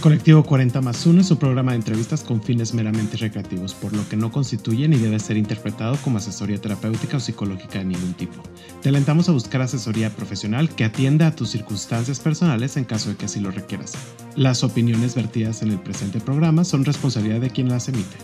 [0.00, 4.08] Colectivo 40 más 1 es un programa de entrevistas con fines meramente recreativos, por lo
[4.08, 8.42] que no constituye ni debe ser interpretado como asesoría terapéutica o psicológica de ningún tipo.
[8.80, 13.16] Te alentamos a buscar asesoría profesional que atienda a tus circunstancias personales en caso de
[13.16, 13.92] que así lo requieras.
[14.36, 18.16] Las opiniones vertidas en el presente programa son responsabilidad de quien las emite.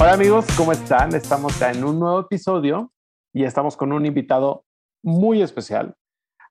[0.00, 1.14] Hola amigos, ¿cómo están?
[1.14, 2.90] Estamos en un nuevo episodio
[3.32, 4.63] y estamos con un invitado
[5.04, 5.94] muy especial.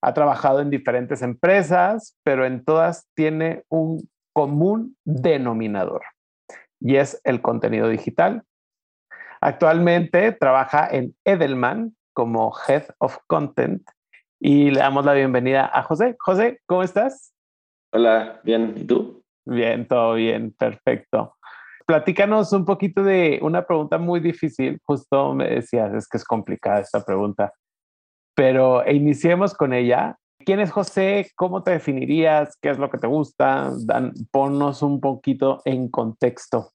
[0.01, 6.01] Ha trabajado en diferentes empresas, pero en todas tiene un común denominador
[6.79, 8.43] y es el contenido digital.
[9.41, 13.81] Actualmente trabaja en Edelman como Head of Content
[14.39, 16.15] y le damos la bienvenida a José.
[16.19, 17.33] José, ¿cómo estás?
[17.93, 18.73] Hola, bien.
[18.75, 19.23] ¿Y tú?
[19.45, 21.35] Bien, todo bien, perfecto.
[21.85, 24.79] Platícanos un poquito de una pregunta muy difícil.
[24.83, 27.53] Justo me decías, es que es complicada esta pregunta
[28.35, 30.17] pero iniciemos con ella.
[30.39, 31.31] ¿Quién es José?
[31.35, 32.57] ¿Cómo te definirías?
[32.61, 33.71] ¿Qué es lo que te gusta?
[33.85, 36.71] Dan, ponnos un poquito en contexto.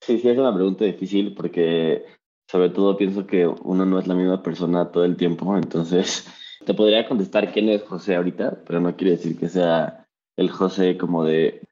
[0.00, 2.04] Sí, sí, es una pregunta difícil porque
[2.50, 6.26] sobre todo pienso que uno no es la misma persona todo el tiempo, entonces
[6.66, 10.06] te podría contestar quién es José ahorita, pero no quiere decir que sea
[10.36, 11.62] el José como de,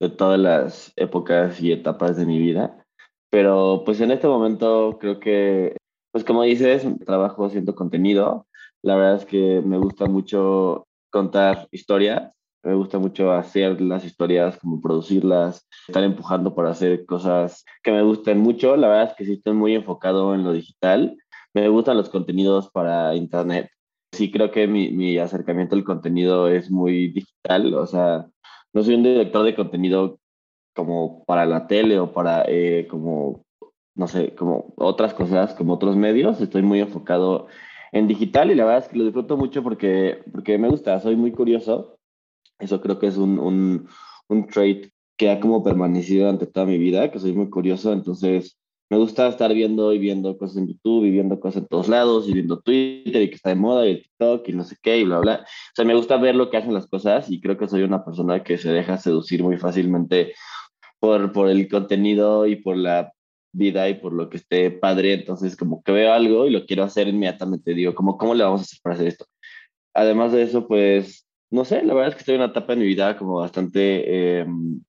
[0.00, 2.84] de todas las épocas y etapas de mi vida.
[3.30, 5.76] Pero pues en este momento creo que
[6.16, 8.46] pues como dices, trabajo haciendo contenido.
[8.80, 14.56] La verdad es que me gusta mucho contar historias, me gusta mucho hacer las historias,
[14.56, 18.76] como producirlas, estar empujando para hacer cosas que me gusten mucho.
[18.76, 21.18] La verdad es que sí estoy muy enfocado en lo digital.
[21.52, 23.68] Me gustan los contenidos para internet.
[24.12, 27.74] Sí creo que mi, mi acercamiento al contenido es muy digital.
[27.74, 28.26] O sea,
[28.72, 30.18] no soy un director de contenido
[30.74, 33.45] como para la tele o para eh, como
[33.96, 36.40] no sé, como otras cosas, como otros medios.
[36.40, 37.48] Estoy muy enfocado
[37.92, 41.16] en digital y la verdad es que lo disfruto mucho porque, porque me gusta, soy
[41.16, 41.98] muy curioso.
[42.58, 43.88] Eso creo que es un, un,
[44.28, 47.92] un trait que ha como permanecido ante toda mi vida, que soy muy curioso.
[47.92, 48.58] Entonces,
[48.90, 52.28] me gusta estar viendo y viendo cosas en YouTube y viendo cosas en todos lados
[52.28, 55.04] y viendo Twitter y que está de moda y TikTok y no sé qué y
[55.04, 55.34] bla, bla.
[55.42, 58.04] O sea, me gusta ver lo que hacen las cosas y creo que soy una
[58.04, 60.34] persona que se deja seducir muy fácilmente
[61.00, 63.12] por, por el contenido y por la
[63.56, 66.84] vida y por lo que esté padre, entonces como que veo algo y lo quiero
[66.84, 69.26] hacer inmediatamente, digo, como, ¿cómo le vamos a hacer para hacer esto?
[69.94, 72.80] Además de eso, pues, no sé, la verdad es que estoy en una etapa de
[72.80, 74.82] mi vida como bastante em,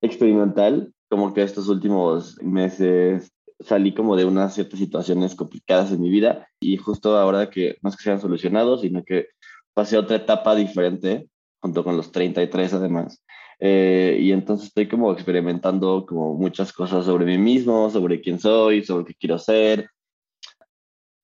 [0.00, 6.10] experimental, como que estos últimos meses salí como de unas ciertas situaciones complicadas en mi
[6.10, 9.28] vida y justo ahora que no es que sean solucionados, sino que
[9.74, 11.28] pasé otra etapa diferente,
[11.60, 13.22] junto con los 33 además,
[13.58, 18.84] eh, y entonces estoy como experimentando como muchas cosas sobre mí mismo, sobre quién soy,
[18.84, 19.88] sobre qué quiero ser.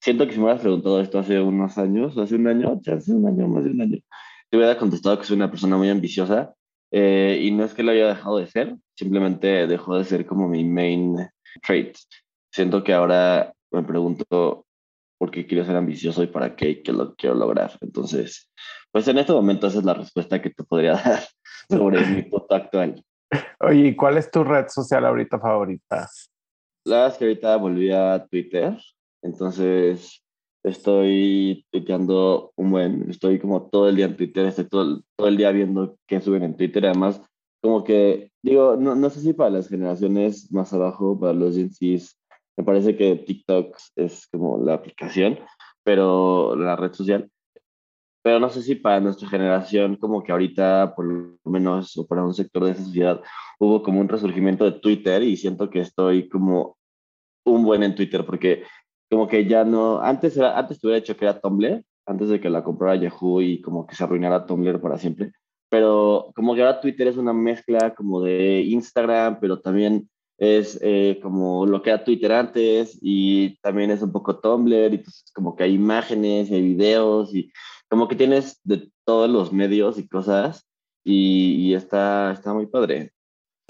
[0.00, 3.26] Siento que si me hubieras preguntado esto hace unos años, hace un año, hace un
[3.26, 3.98] año, más de un año,
[4.50, 6.54] te hubiera contestado que soy una persona muy ambiciosa
[6.90, 10.48] eh, y no es que lo haya dejado de ser, simplemente dejó de ser como
[10.48, 11.16] mi main
[11.62, 11.96] trait.
[12.50, 14.66] Siento que ahora me pregunto
[15.18, 17.78] por qué quiero ser ambicioso y para qué, qué lo quiero lograr.
[17.80, 18.50] Entonces,
[18.90, 21.22] pues en este momento esa es la respuesta que te podría dar
[21.76, 23.02] sobre mi foto actual.
[23.60, 26.08] Oye, ¿y cuál es tu red social ahorita favorita?
[26.84, 28.76] La verdad es que ahorita volví a Twitter,
[29.22, 30.22] entonces
[30.64, 35.36] estoy tuiteando un buen, estoy como todo el día en Twitter, estoy todo, todo el
[35.36, 37.20] día viendo qué suben en Twitter, además
[37.62, 41.70] como que, digo, no, no sé si para las generaciones más abajo, para los Gen
[41.70, 42.18] Zs,
[42.56, 45.38] me parece que TikTok es como la aplicación,
[45.84, 47.30] pero la red social,
[48.22, 52.24] pero no sé si para nuestra generación, como que ahorita, por lo menos, o para
[52.24, 53.20] un sector de esa sociedad,
[53.58, 56.76] hubo como un resurgimiento de Twitter y siento que estoy como
[57.44, 58.62] un buen en Twitter, porque
[59.10, 62.40] como que ya no, antes, era, antes te hubiera dicho que era Tumblr, antes de
[62.40, 65.32] que la comprara Yahoo y como que se arruinara Tumblr para siempre,
[65.68, 70.08] pero como que ahora Twitter es una mezcla como de Instagram, pero también
[70.38, 74.98] es eh, como lo que era Twitter antes y también es un poco Tumblr y
[74.98, 77.52] pues como que hay imágenes y hay videos y
[77.92, 80.66] como que tienes de todos los medios y cosas
[81.04, 83.12] y, está, está muy padre.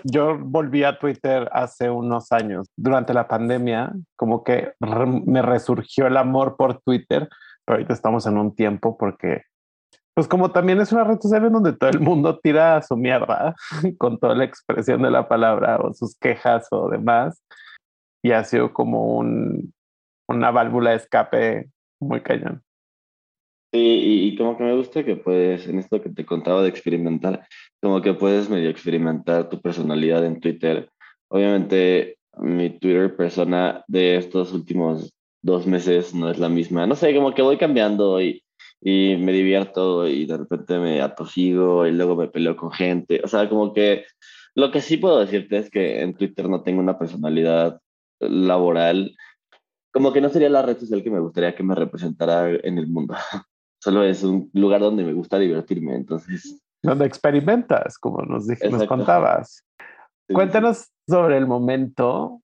[0.04, 6.16] Yo volví a Twitter hace unos años, durante la pandemia, como que me resurgió el
[6.16, 7.28] amor por Twitter,
[7.64, 9.42] pero ahorita estamos en un tiempo porque,
[10.14, 13.56] pues como también es una red social en donde todo el mundo tira su mierda
[13.98, 17.42] con toda la expresión de la palabra o sus quejas o demás,
[18.22, 19.74] y ha sido como un,
[20.28, 22.62] una válvula de escape muy cañón.
[23.72, 23.78] Sí,
[24.28, 27.46] y, como que me gusta que puedes, en esto que te contaba de experimentar,
[27.80, 30.90] como que puedes medio experimentar tu personalidad en Twitter.
[31.28, 36.86] Obviamente, mi Twitter persona de estos últimos dos meses no es la misma.
[36.86, 38.42] No sé, como que voy cambiando y,
[38.82, 43.22] y me divierto y de repente me atosigo y luego me peleo con gente.
[43.24, 44.04] O sea, como que
[44.54, 47.80] lo que sí puedo decirte es que en Twitter no tengo una personalidad
[48.20, 49.16] laboral.
[49.92, 52.86] Como que no sería la red social que me gustaría que me representara en el
[52.88, 53.14] mundo.
[53.82, 56.62] Solo es un lugar donde me gusta divertirme, entonces...
[56.84, 59.67] Donde experimentas, como nos, nos contabas.
[60.32, 62.40] Cuéntanos sobre el momento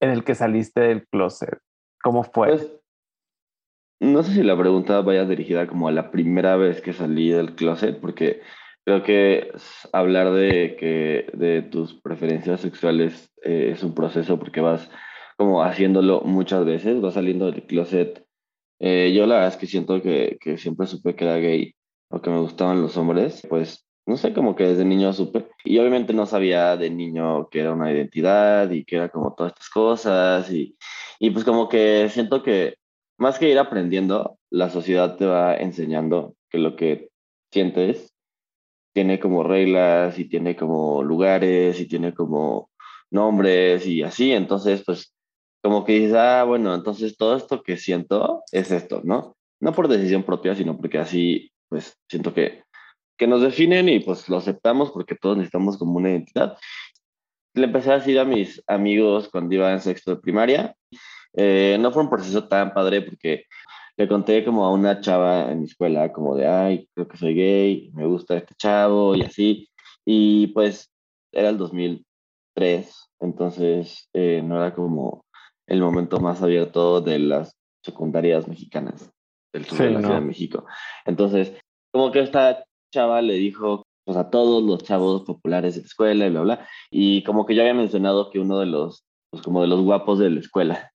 [0.00, 1.58] en el que saliste del closet.
[2.02, 2.48] ¿Cómo fue?
[2.48, 2.72] Pues,
[4.00, 7.54] no sé si la pregunta vaya dirigida como a la primera vez que salí del
[7.54, 8.40] closet, porque
[8.86, 9.52] creo que
[9.92, 14.90] hablar de que de tus preferencias sexuales eh, es un proceso porque vas
[15.36, 18.24] como haciéndolo muchas veces, vas saliendo del closet.
[18.80, 21.74] Eh, yo la verdad es que siento que, que siempre supe que era gay
[22.10, 25.48] o que me gustaban los hombres, pues no sé, como que desde niño supe.
[25.64, 29.52] Y obviamente no sabía de niño que era una identidad y que era como todas
[29.52, 30.50] estas cosas.
[30.50, 30.78] Y,
[31.18, 32.76] y pues como que siento que
[33.18, 37.10] más que ir aprendiendo, la sociedad te va enseñando que lo que
[37.52, 38.14] sientes
[38.94, 42.70] tiene como reglas y tiene como lugares y tiene como
[43.10, 44.32] nombres y así.
[44.32, 45.14] Entonces, pues
[45.68, 49.36] como que dices, ah, bueno, entonces todo esto que siento es esto, ¿no?
[49.60, 52.62] No por decisión propia, sino porque así, pues siento que
[53.18, 56.56] que nos definen y pues lo aceptamos porque todos necesitamos como una identidad.
[57.54, 60.74] Le empecé a decir a mis amigos cuando iba en sexto de primaria.
[61.34, 63.44] Eh, no fue un proceso tan padre porque
[63.96, 67.34] le conté como a una chava en mi escuela, como de, ay, creo que soy
[67.34, 69.68] gay, me gusta este chavo y así.
[70.04, 70.88] Y pues
[71.32, 75.24] era el 2003, entonces eh, no era como
[75.68, 77.52] el momento más abierto de las
[77.84, 79.10] secundarias mexicanas
[79.52, 80.66] del sur de la Ciudad de México.
[81.04, 81.52] Entonces,
[81.92, 86.26] como que esta chava le dijo pues, a todos los chavos populares de la escuela
[86.26, 86.68] y bla, bla.
[86.90, 90.18] Y como que yo había mencionado que uno de los, pues como de los guapos
[90.18, 90.90] de la escuela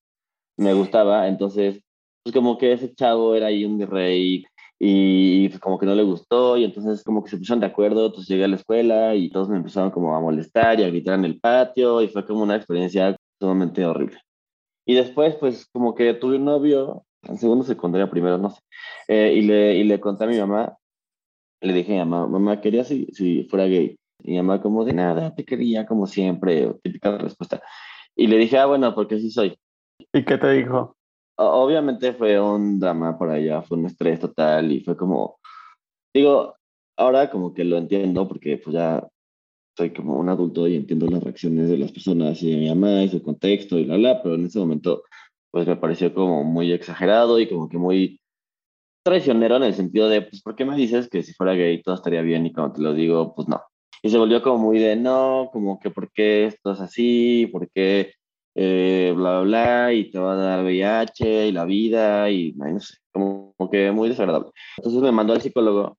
[0.57, 1.81] me gustaba, entonces,
[2.23, 4.45] pues como que ese chavo era ahí un rey
[4.79, 8.07] y pues como que no le gustó y entonces como que se pusieron de acuerdo,
[8.07, 11.17] entonces llegué a la escuela y todos me empezaron como a molestar y a gritar
[11.17, 14.19] en el patio y fue como una experiencia sumamente horrible.
[14.85, 18.61] Y después pues como que tuve un novio, en segundo secundaria primero, no sé,
[19.07, 20.77] eh, y, le, y le conté a mi mamá
[21.63, 23.97] le dije a mamá, mamá, quería si, si fuera gay.
[24.21, 27.61] Y mi mamá como de nada, te quería como siempre, típica respuesta.
[28.15, 29.57] Y le dije, ah, bueno, porque sí soy.
[30.13, 30.95] ¿Y qué te dijo?
[31.35, 35.39] Obviamente fue un drama por allá, fue un estrés total y fue como,
[36.13, 36.55] digo,
[36.95, 39.07] ahora como que lo entiendo porque pues ya
[39.75, 43.03] soy como un adulto y entiendo las reacciones de las personas y de mi mamá
[43.03, 45.03] y su contexto y la bla, pero en ese momento
[45.51, 48.19] pues me pareció como muy exagerado y como que muy
[49.03, 51.95] traicionero en el sentido de, pues, ¿por qué me dices que si fuera gay todo
[51.95, 53.61] estaría bien y cuando te lo digo, pues no?
[54.01, 57.47] Y se volvió como muy de, no, como que, ¿por qué esto es así?
[57.51, 58.13] ¿Por qué
[58.55, 59.93] eh, bla, bla, bla?
[59.93, 64.09] Y te va a dar VIH y la vida y no sé, como, que muy
[64.09, 64.49] desagradable.
[64.77, 65.97] Entonces me mandó al psicólogo,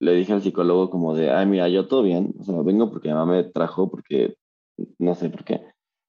[0.00, 3.08] le dije al psicólogo como de, ay, mira, yo todo bien, o sea, vengo porque
[3.08, 4.36] mi mamá me trajo, porque
[4.98, 5.62] no sé por qué,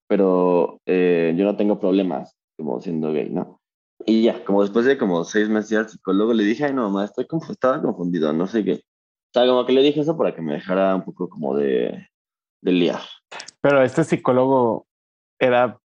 [0.07, 3.62] pero eh, yo no tengo problemas como siendo gay, ¿no?
[4.06, 7.06] Y ya, como después de como seis meses al psicólogo, le dije, ay, no, mamá,
[7.06, 8.74] estoy estaba confundido, no sé qué.
[8.74, 12.07] O sea, como que le dije eso para que me dejara un poco como de,
[12.62, 13.01] de liar.
[13.62, 14.88] Pero este psicólogo
[15.40, 15.80] era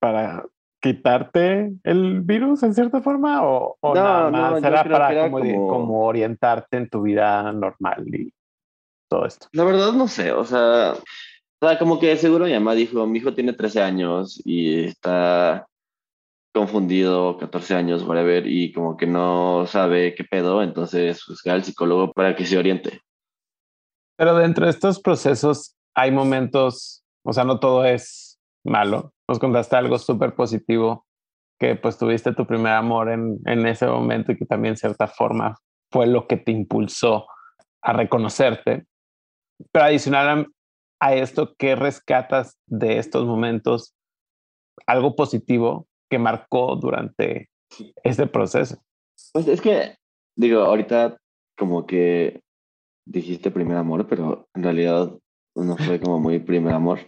[0.00, 0.46] para
[0.80, 6.06] quitarte el virus en cierta forma o, o nada más era para como, como...
[6.06, 8.32] orientarte en tu vida normal y
[9.08, 9.48] todo esto.
[9.52, 10.92] La verdad no sé, o sea,
[11.60, 15.66] o sea, como que seguro mi mamá dijo, mi hijo tiene 13 años y está
[16.54, 22.12] confundido, 14 años, whatever, y como que no sabe qué pedo, entonces busca al psicólogo
[22.12, 23.00] para que se oriente.
[24.16, 29.12] Pero dentro de estos procesos hay momentos, o sea, no todo es malo.
[29.28, 31.06] Nos contaste algo súper positivo,
[31.60, 35.06] que pues tuviste tu primer amor en, en ese momento y que también en cierta
[35.06, 35.56] forma
[35.92, 37.26] fue lo que te impulsó
[37.82, 38.86] a reconocerte.
[39.72, 40.46] Pero adicional
[41.00, 43.94] a, a esto, ¿qué rescatas de estos momentos?
[44.86, 47.50] Algo positivo que marcó durante
[48.02, 48.78] este proceso?
[49.32, 49.96] Pues es que,
[50.36, 51.18] digo, ahorita
[51.56, 52.40] como que
[53.06, 55.12] dijiste primer amor, pero en realidad
[55.54, 57.00] no fue como muy primer amor.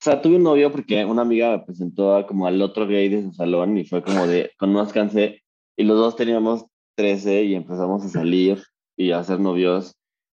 [0.00, 3.22] O sea, tuve un novio porque una amiga me presentó como al otro gay de
[3.22, 5.42] su salón y fue como de, con más cansé,
[5.76, 6.64] y los dos teníamos
[6.96, 8.62] 13 y empezamos a salir
[8.96, 9.94] y a hacer novios.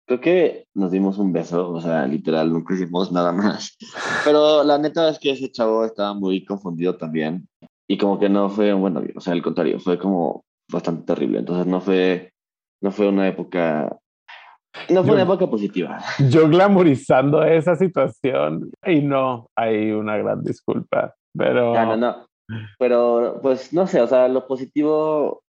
[0.08, 3.78] Creo que nos dimos un beso, o sea, literal, nunca hicimos nada más.
[4.26, 7.48] Pero la neta es que ese chavo estaba muy confundido también
[7.88, 11.04] y como que no fue un buen novio, o sea, al contrario, fue como bastante
[11.04, 11.38] terrible.
[11.38, 12.34] Entonces no fue,
[12.82, 13.96] no fue una época,
[14.90, 16.00] no fue una época positiva.
[16.30, 21.74] Yo glamorizando esa situación y no, hay una gran disculpa, pero...
[21.74, 22.28] No, no, no.
[22.80, 25.44] pero pues no sé, o sea, lo positivo,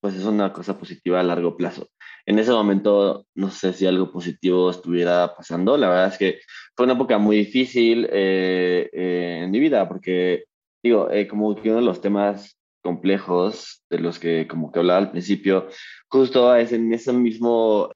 [0.00, 1.88] pues es una cosa positiva a largo plazo.
[2.26, 6.38] En ese momento no sé si algo positivo estuviera pasando, la verdad es que
[6.76, 10.44] fue una época muy difícil eh, eh, en mi vida, porque
[10.82, 14.98] digo, eh, como que uno de los temas complejos de los que como que hablaba
[14.98, 15.68] al principio,
[16.08, 17.90] justo es en ese mismo,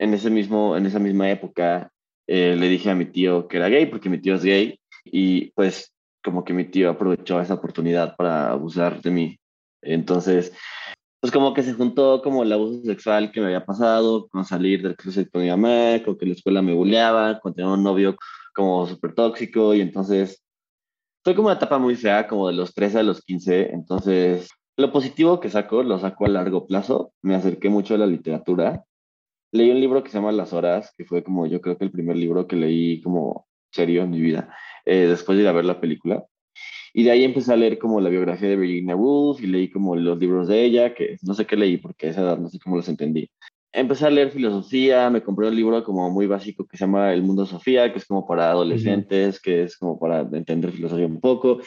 [0.00, 1.92] en ese mismo, en esa misma época,
[2.26, 5.92] le dije a mi tío que era gay, porque mi tío es gay, y pues
[6.24, 9.38] como que mi tío aprovechó esa oportunidad para abusar de mí.
[9.82, 10.52] Entonces,
[11.20, 14.82] pues como que se juntó como el abuso sexual que me había pasado, con salir
[14.82, 18.16] del cruce con mi mamá, con que la escuela me bulleaba, con tener un novio
[18.54, 20.42] como súper tóxico y entonces
[21.22, 24.90] fue como una etapa muy fea, como de los 13 a los 15, entonces lo
[24.92, 28.84] positivo que saco, lo saco a largo plazo, me acerqué mucho a la literatura,
[29.52, 31.90] leí un libro que se llama Las Horas, que fue como yo creo que el
[31.90, 34.54] primer libro que leí como serio en mi vida,
[34.84, 36.24] eh, después de ir a ver la película.
[36.92, 39.94] Y de ahí empecé a leer como la biografía de Virginia Woolf y leí como
[39.94, 42.58] los libros de ella, que no sé qué leí porque a esa edad no sé
[42.58, 43.30] cómo los entendí.
[43.72, 47.22] Empecé a leer filosofía, me compré un libro como muy básico que se llama El
[47.22, 51.60] Mundo Sofía, que es como para adolescentes, que es como para entender filosofía un poco.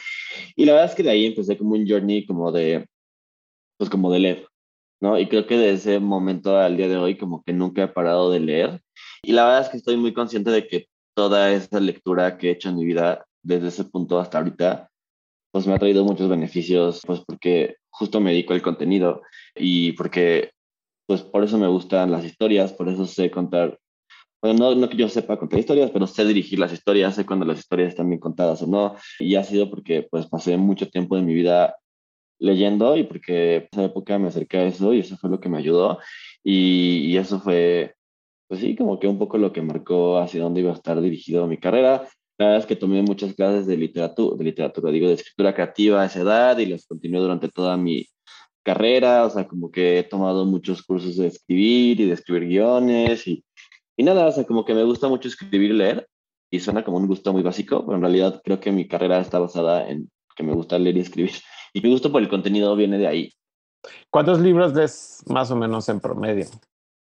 [0.54, 2.86] Y la verdad es que de ahí empecé como un journey como de,
[3.78, 4.46] pues como de leer,
[5.04, 5.18] ¿no?
[5.18, 8.30] Y creo que de ese momento al día de hoy como que nunca he parado
[8.30, 8.80] de leer.
[9.22, 12.52] Y la verdad es que estoy muy consciente de que toda esa lectura que he
[12.52, 14.88] hecho en mi vida desde ese punto hasta ahorita,
[15.52, 19.20] pues me ha traído muchos beneficios, pues porque justo me dedico al contenido
[19.54, 20.52] y porque,
[21.06, 23.78] pues por eso me gustan las historias, por eso sé contar,
[24.42, 27.44] bueno, no, no que yo sepa contar historias, pero sé dirigir las historias, sé cuando
[27.44, 31.14] las historias están bien contadas o no, y ha sido porque pues pasé mucho tiempo
[31.14, 31.76] de mi vida
[32.44, 35.58] leyendo y porque esa época me acerqué a eso y eso fue lo que me
[35.58, 35.98] ayudó.
[36.42, 37.94] Y, y eso fue
[38.48, 41.46] pues sí, como que un poco lo que marcó hacia dónde iba a estar dirigido
[41.46, 42.06] mi carrera.
[42.38, 46.02] La verdad es que tomé muchas clases de literatura, de literatura, digo, de escritura creativa
[46.02, 48.06] a esa edad y las continué durante toda mi
[48.62, 53.26] carrera, o sea, como que he tomado muchos cursos de escribir y de escribir guiones
[53.26, 53.44] y,
[53.96, 56.08] y nada, o sea, como que me gusta mucho escribir y leer
[56.50, 59.38] y suena como un gusto muy básico, pero en realidad creo que mi carrera está
[59.38, 61.32] basada en que me gusta leer y escribir
[61.74, 63.32] y mi gusto por el contenido viene de ahí.
[64.08, 66.46] ¿Cuántos libros des más o menos en promedio?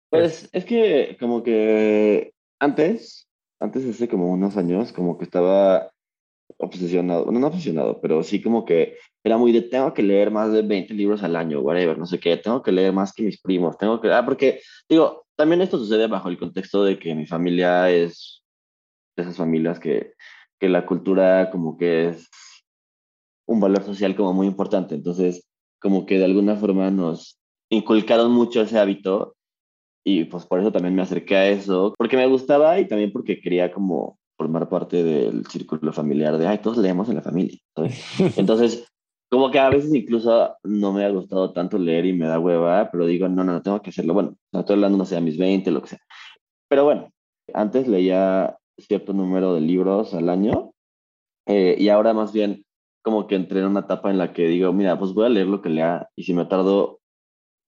[0.10, 5.92] Pues es que como que antes, antes hace como unos años, como que estaba
[6.58, 10.52] obsesionado, bueno, no obsesionado, pero sí como que era muy de tengo que leer más
[10.52, 13.40] de 20 libros al año, whatever, no sé qué, tengo que leer más que mis
[13.42, 17.26] primos, tengo que, ah, porque digo, también esto sucede bajo el contexto de que mi
[17.26, 18.44] familia es
[19.16, 20.14] de esas familias que,
[20.60, 22.30] que la cultura como que es
[23.48, 25.46] un valor social como muy importante, entonces
[25.80, 27.38] como que de alguna forma nos
[27.70, 29.36] inculcaron mucho ese hábito
[30.06, 33.40] y pues por eso también me acerqué a eso, porque me gustaba y también porque
[33.40, 37.58] quería como formar parte del círculo familiar de, ay, todos leemos en la familia.
[38.38, 38.86] Entonces,
[39.30, 42.90] como que a veces incluso no me ha gustado tanto leer y me da hueva,
[42.92, 44.14] pero digo, no, no, no tengo que hacerlo.
[44.14, 46.00] Bueno, estoy hablando, no sé, a mis 20, lo que sea.
[46.70, 47.10] Pero bueno,
[47.54, 50.72] antes leía cierto número de libros al año
[51.48, 52.63] eh, y ahora más bien
[53.04, 55.48] como que entré en una etapa en la que digo, mira, pues voy a leer
[55.48, 57.00] lo que lea y si me tardo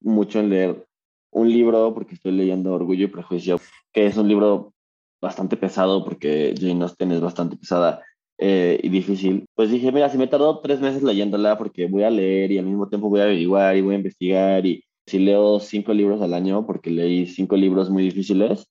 [0.02, 0.88] mucho en leer
[1.32, 3.60] un libro, porque estoy leyendo Orgullo y Prejuicio,
[3.94, 4.74] que es un libro
[5.22, 8.02] bastante pesado, porque Jane Austen es bastante pesada
[8.38, 9.46] eh, y difícil.
[9.54, 12.66] Pues dije, mira, si me tardo tres meses leyéndola, porque voy a leer y al
[12.66, 16.34] mismo tiempo voy a averiguar y voy a investigar, y si leo cinco libros al
[16.34, 18.68] año, porque leí cinco libros muy difíciles,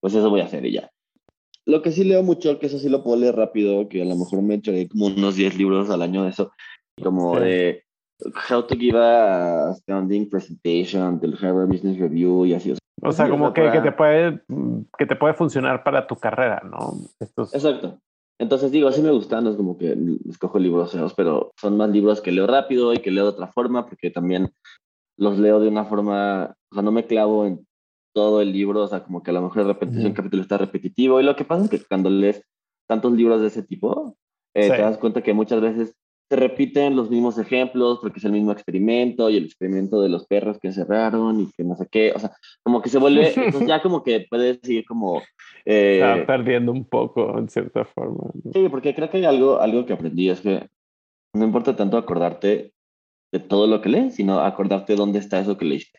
[0.00, 0.90] pues eso voy a hacer y ya.
[1.66, 4.16] Lo que sí leo mucho, que eso sí lo puedo leer rápido, que a lo
[4.16, 6.52] mejor me echaré como unos 10 libros al año de eso,
[7.02, 7.82] como de
[8.50, 12.74] How to give a standing presentation del Harvard Business Review y así.
[13.02, 14.42] O sea, como que, que, te puede,
[14.96, 16.94] que te puede funcionar para tu carrera, ¿no?
[17.20, 17.98] Exacto.
[18.38, 19.96] Entonces digo, sí me gustan, no es como que
[20.28, 23.48] escojo libros feos, pero son más libros que leo rápido y que leo de otra
[23.48, 24.50] forma, porque también
[25.18, 27.66] los leo de una forma, o sea, no me clavo en
[28.16, 30.56] todo el libro, o sea, como que a lo mejor de repente un capítulo está
[30.56, 32.42] repetitivo, y lo que pasa es que cuando lees
[32.88, 34.16] tantos libros de ese tipo,
[34.54, 35.94] eh, te das cuenta que muchas veces
[36.30, 40.26] se repiten los mismos ejemplos porque es el mismo experimento y el experimento de los
[40.26, 42.32] perros que cerraron y que no sé qué, o sea,
[42.62, 45.22] como que se vuelve, pues ya como que puedes decir como...
[45.68, 48.30] Eh, Está perdiendo un poco en cierta forma.
[48.52, 50.64] Sí, porque creo que hay algo, algo que aprendí, es que
[51.34, 52.72] no importa tanto acordarte
[53.32, 55.98] de todo lo que lees, sino acordarte dónde está eso que leíste.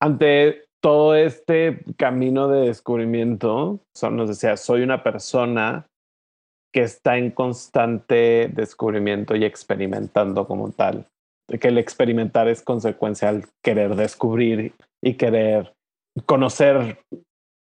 [0.00, 5.86] Ante todo este camino de descubrimiento, son, nos decía, soy una persona
[6.72, 11.06] que está en constante descubrimiento y experimentando como tal.
[11.48, 15.74] Que el experimentar es consecuencia al querer descubrir y querer
[16.26, 16.98] conocer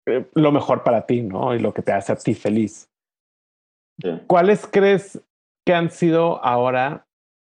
[0.05, 1.55] eh, lo mejor para ti, ¿no?
[1.55, 2.89] Y lo que te hace a ti feliz.
[4.27, 5.21] ¿Cuáles crees
[5.65, 7.05] que han sido ahora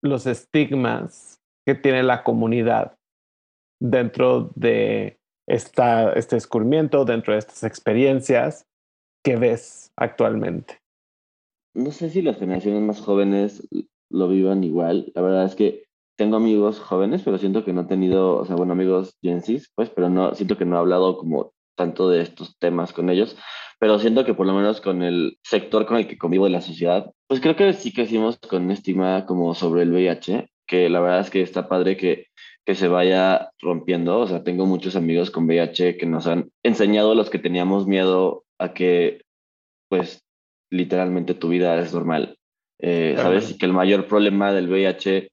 [0.03, 2.95] los estigmas que tiene la comunidad
[3.81, 8.65] dentro de esta, este descubrimiento, dentro de estas experiencias
[9.23, 10.79] que ves actualmente?
[11.73, 13.67] No sé si las generaciones más jóvenes
[14.09, 15.11] lo vivan igual.
[15.13, 15.85] La verdad es que
[16.17, 19.41] tengo amigos jóvenes, pero siento que no he tenido, o sea, bueno, amigos Gen
[19.75, 23.35] pues, pero no, siento que no he hablado como tanto de estos temas con ellos,
[23.79, 26.61] pero siento que por lo menos con el sector con el que convivo de la
[26.61, 31.01] sociedad, pues creo que sí crecimos con un estigma como sobre el VIH, que la
[31.01, 32.27] verdad es que está padre que,
[32.65, 37.11] que se vaya rompiendo, o sea, tengo muchos amigos con VIH que nos han enseñado
[37.11, 39.21] a los que teníamos miedo a que,
[39.87, 40.23] pues,
[40.71, 42.37] literalmente tu vida es normal,
[42.79, 43.51] eh, ¿sabes?
[43.51, 45.29] Y que el mayor problema del VIH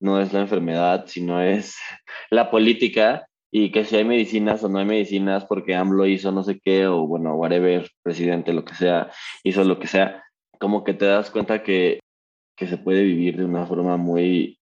[0.00, 1.76] no es la enfermedad, sino es
[2.30, 6.42] la política y que si hay medicinas o no hay medicinas porque AMLO hizo no
[6.42, 9.12] sé qué o bueno, whatever, presidente, lo que sea,
[9.44, 10.24] hizo lo que sea,
[10.58, 12.00] como que te das cuenta que,
[12.56, 14.58] que se puede vivir de una forma muy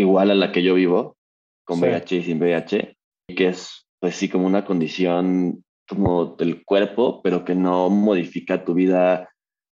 [0.00, 1.16] igual a la que yo vivo,
[1.64, 2.96] con VIH y sin VIH,
[3.28, 8.64] y que es pues sí como una condición como del cuerpo, pero que no modifica
[8.64, 9.30] tu vida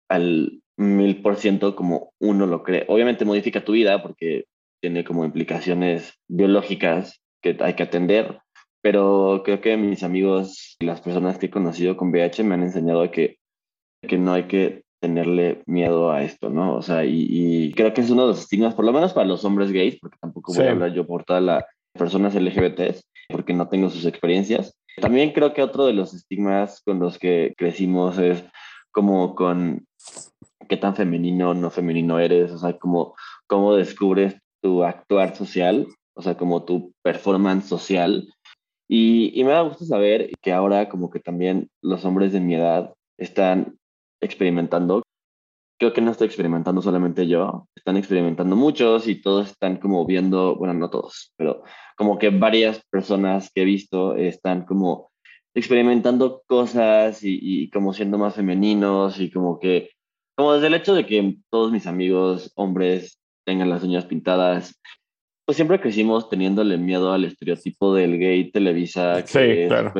[0.10, 2.86] al mil por ciento como uno lo cree.
[2.88, 4.46] Obviamente modifica tu vida porque
[4.82, 8.40] tiene como implicaciones biológicas que hay que atender,
[8.82, 12.63] pero creo que mis amigos y las personas que he conocido con VIH me han
[12.63, 13.38] enseñado que,
[14.08, 16.75] que no hay que tenerle miedo a esto, ¿no?
[16.75, 19.43] O sea, y, creo que es uno de los estigmas, por lo menos para los
[19.43, 23.67] hombres gays, porque tampoco voy a hablar yo por todas las personas LGBTs, porque no
[23.67, 24.77] tengo sus experiencias.
[25.00, 28.43] También creo que otro de los estigmas con los que crecimos es
[28.91, 29.86] como con
[30.70, 33.15] qué tan femenino o no femenino eres, o sea, como
[33.48, 38.27] cómo descubres tu actuar social o sea, como tu performance social.
[38.88, 42.55] Y, y, me da gusto saber que ahora como que también los hombres de mi
[42.55, 43.77] edad están
[44.22, 45.04] experimentando.
[45.80, 50.56] Creo que no estoy experimentando solamente yo, están experimentando muchos y todos están como viendo,
[50.56, 51.63] bueno, no todos, pero
[51.98, 55.12] como que varias personas que he visto están como
[55.56, 59.90] experimentando cosas y, y como siendo más femeninos y como que,
[60.38, 64.79] como desde el hecho de que todos mis amigos hombres tengan las uñas pintadas,
[65.46, 69.24] pues siempre crecimos teniéndole miedo al estereotipo del gay Televisa.
[69.24, 69.94] Que sí, claro.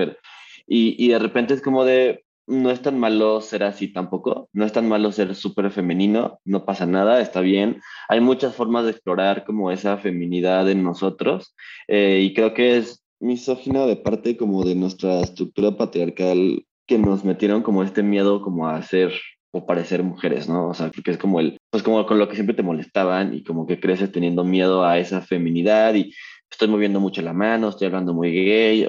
[0.68, 4.66] y, y de repente es como de, no es tan malo ser así tampoco, no
[4.66, 7.82] es tan malo ser súper femenino, no pasa nada, está bien.
[8.10, 11.56] Hay muchas formas de explorar como esa feminidad en nosotros
[11.88, 17.24] eh, y creo que es misógino de parte como de nuestra estructura patriarcal que nos
[17.24, 19.14] metieron como este miedo como a ser
[19.54, 20.70] o parecer mujeres, ¿no?
[20.70, 23.44] O sea, porque es como el, pues como con lo que siempre te molestaban y
[23.44, 26.14] como que creces teniendo miedo a esa feminidad y
[26.50, 28.88] estoy moviendo mucho la mano, estoy hablando muy gay,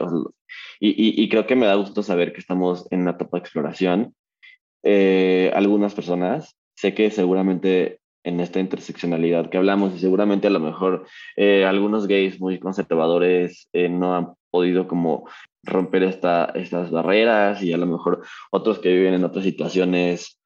[0.84, 4.14] y, creo que me da gusto saber que estamos en una etapa de exploración.
[4.82, 10.60] Eh, algunas personas, sé que seguramente en esta interseccionalidad que hablamos y seguramente a lo
[10.60, 15.28] mejor eh, algunos gays muy conservadores eh, no han podido como
[15.64, 20.40] romper esta, estas barreras y a lo mejor otros que viven en otras situaciones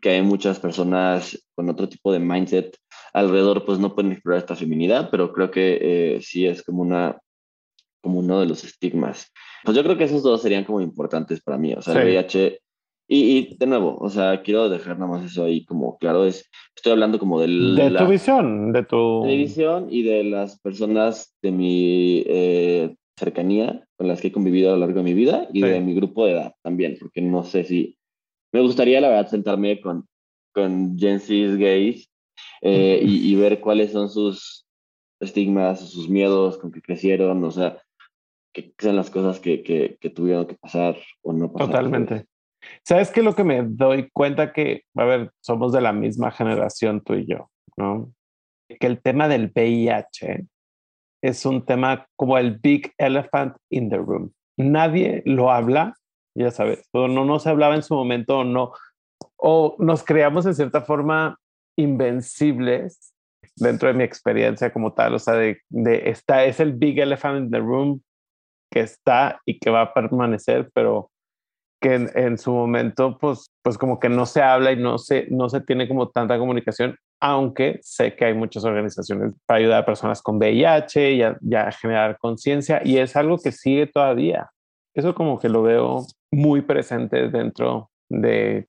[0.00, 2.76] que hay muchas personas con otro tipo de mindset
[3.12, 7.18] alrededor, pues no pueden explorar esta feminidad, pero creo que sí es como una
[8.00, 9.32] como uno de los estigmas.
[9.64, 12.60] Pues yo creo que esos dos serían como importantes para mí, o sea, el VIH
[13.08, 16.92] y, de nuevo, o sea, quiero dejar nada más eso ahí como claro, es, estoy
[16.92, 19.22] hablando como del, de tu visión, de tu...
[19.24, 24.70] De visión y de las personas de mi eh, cercanía con las que he convivido
[24.70, 27.44] a lo largo de mi vida y de mi grupo de edad también, porque no
[27.44, 27.96] sé si
[28.52, 30.08] me gustaría, la verdad, sentarme con,
[30.52, 31.20] con Gen
[31.58, 32.10] gays
[32.60, 34.66] eh, y, ver cuáles son sus
[35.20, 37.80] estigmas, sus miedos con que crecieron, o sea,
[38.62, 41.68] qué son las cosas que, que, tuvieron que pasar o no pasar.
[41.68, 42.26] Totalmente.
[42.84, 43.22] ¿Sabes qué?
[43.22, 47.26] Lo que me doy cuenta que, a ver, somos de la misma generación tú y
[47.26, 48.12] yo, ¿no?
[48.68, 50.46] Que el tema del VIH
[51.22, 54.32] es un tema como el big elephant in the room.
[54.56, 55.94] Nadie lo habla
[56.36, 58.72] ya sabes, o no nos hablaba en su momento o no,
[59.36, 61.38] o nos creamos en cierta forma
[61.76, 63.14] invencibles
[63.56, 67.44] dentro de mi experiencia como tal, o sea, de, de esta es el big elephant
[67.44, 68.02] in the room
[68.76, 71.10] que está y que va a permanecer, pero
[71.80, 75.48] que en, su momento, pues, pues como que no se habla y no se, no
[75.48, 80.20] se tiene como tanta comunicación, aunque sé que hay muchas organizaciones para ayudar a personas
[80.20, 84.50] con VIH y a generar conciencia, y es algo que sigue todavía.
[84.94, 88.68] Eso como que lo veo muy presente dentro de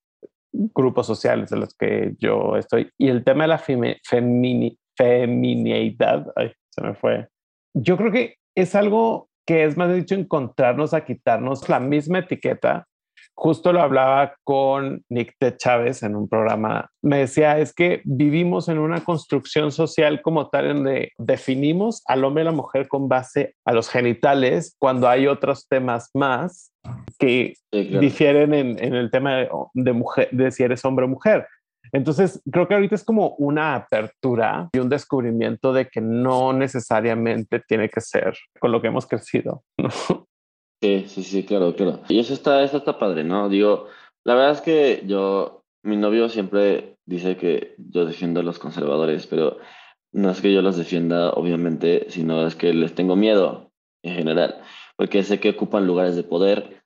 [0.54, 2.90] grupos sociales de los que yo estoy.
[2.98, 6.28] Y el tema de la femini, feminidad,
[6.70, 7.28] se me fue.
[7.74, 12.86] Yo creo que es algo que es más dicho encontrarnos a quitarnos la misma etiqueta,
[13.34, 15.56] justo lo hablaba con Nick T.
[15.56, 20.66] Chávez en un programa, me decía, es que vivimos en una construcción social como tal
[20.66, 25.28] en donde definimos al hombre y la mujer con base a los genitales cuando hay
[25.28, 26.74] otros temas más
[27.20, 31.48] que difieren en, en, el tema de, de, mujer, de si eres hombre o mujer.
[31.92, 37.62] Entonces, creo que ahorita es como una apertura y un descubrimiento de que no necesariamente
[37.68, 39.64] tiene que ser con lo que hemos crecido.
[39.78, 39.90] ¿no?
[40.82, 42.02] Sí, sí, sí, claro, claro.
[42.08, 43.50] Y eso está, eso está padre, ¿no?
[43.50, 43.88] Digo,
[44.24, 49.26] la verdad es que yo, mi novio siempre dice que yo defiendo a los conservadores,
[49.26, 49.58] pero
[50.12, 53.72] no es que yo los defienda, obviamente, sino es que les tengo miedo
[54.04, 54.62] en general,
[54.96, 56.77] porque sé que ocupan lugares de poder.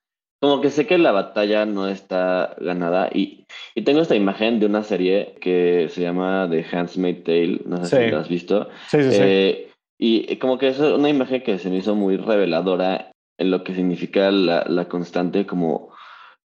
[0.41, 4.65] Como que sé que la batalla no está ganada y, y tengo esta imagen de
[4.65, 8.67] una serie que se llama The Handmaid's Tale, no sé si la has visto.
[8.87, 9.19] Sí, sí, sí.
[9.21, 13.63] Eh, y como que es una imagen que se me hizo muy reveladora en lo
[13.63, 15.93] que significa la, la, constante como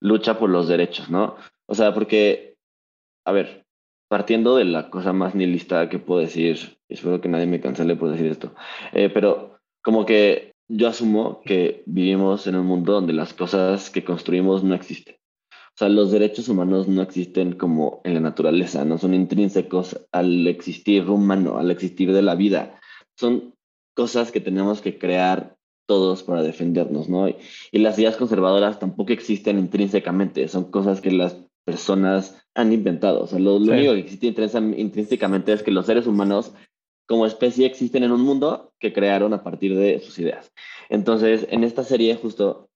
[0.00, 1.36] lucha por los derechos, ¿no?
[1.66, 2.56] O sea, porque,
[3.24, 3.64] a ver,
[4.08, 8.10] partiendo de la cosa más nihilista que puedo decir, espero que nadie me cancele por
[8.10, 8.54] decir esto,
[8.92, 14.02] eh, pero como que yo asumo que vivimos en un mundo donde las cosas que
[14.02, 15.14] construimos no existen.
[15.52, 20.46] O sea, los derechos humanos no existen como en la naturaleza, no son intrínsecos al
[20.48, 22.80] existir humano, al existir de la vida.
[23.16, 23.54] Son
[23.94, 25.56] cosas que tenemos que crear
[25.86, 27.28] todos para defendernos, ¿no?
[27.28, 27.36] Y,
[27.72, 33.22] las ideas conservadoras tampoco existen intrínsecamente, son cosas que las personas han inventado.
[33.22, 36.52] O sea, lo, único que existe intrínsecamente es que los seres humanos
[37.06, 40.52] como especie existen en un mundo que crearon a partir de sus ideas.
[40.88, 42.68] Entonces, en esta serie, justo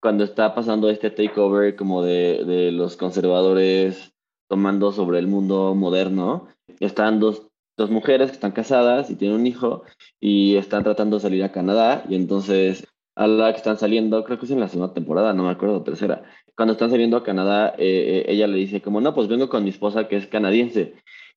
[0.00, 4.12] cuando está pasando este takeover como de, los conservadores
[4.48, 6.48] tomando sobre el mundo moderno,
[6.80, 9.82] están dos dos mujeres que están casadas y tienen un hijo
[10.20, 14.38] y están tratando de salir a Canadá y entonces a la que están saliendo, creo
[14.38, 16.24] que es en la segunda temporada, no me acuerdo, tercera,
[16.56, 19.64] cuando están saliendo a Canadá, eh, eh, ella le dice como, no, pues vengo con
[19.64, 20.94] mi esposa que es canadiense.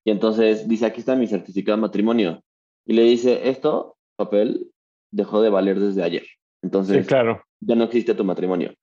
[0.07, 2.41] Y entonces dice, aquí está mi certificado de matrimonio.
[2.85, 4.71] Y le dice, esto, papel,
[5.11, 6.25] dejó de valer desde ayer.
[6.63, 7.43] Entonces, claro.
[7.59, 8.73] ya no existe tu matrimonio.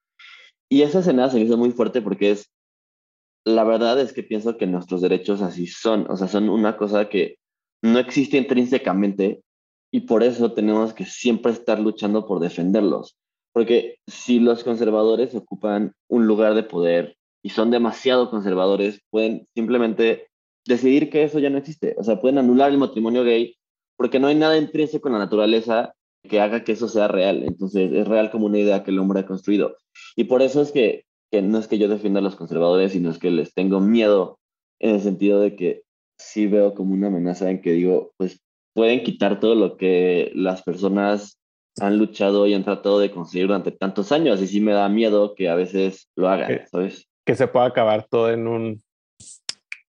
[0.70, 2.50] Y esa escena se me hizo muy fuerte porque es,
[3.46, 7.08] la verdad es que pienso que nuestros derechos así son, o sea, son una cosa
[7.08, 7.36] que
[7.82, 9.40] no existe intrínsecamente
[9.90, 13.16] y por eso tenemos que siempre estar luchando por defenderlos.
[13.54, 20.28] Porque si los conservadores ocupan un lugar de poder y son demasiado conservadores, pueden simplemente
[20.66, 21.94] decidir que eso ya no existe.
[21.98, 23.56] O sea, pueden anular el matrimonio gay
[23.96, 25.94] porque no hay nada intrínseco en la naturaleza
[26.28, 27.42] que haga que eso sea real.
[27.44, 29.76] Entonces, es real como una idea que el hombre ha construido.
[30.16, 33.10] Y por eso es que, que no es que yo defienda a los conservadores, sino
[33.10, 34.38] es que les tengo miedo
[34.80, 35.82] en el sentido de que
[36.18, 38.40] sí veo como una amenaza en que digo, pues
[38.74, 41.38] pueden quitar todo lo que las personas
[41.80, 45.34] han luchado y han tratado de conseguir durante tantos años y sí me da miedo
[45.34, 47.08] que a veces lo hagan, ¿sabes?
[47.24, 48.82] Que se pueda acabar todo en un...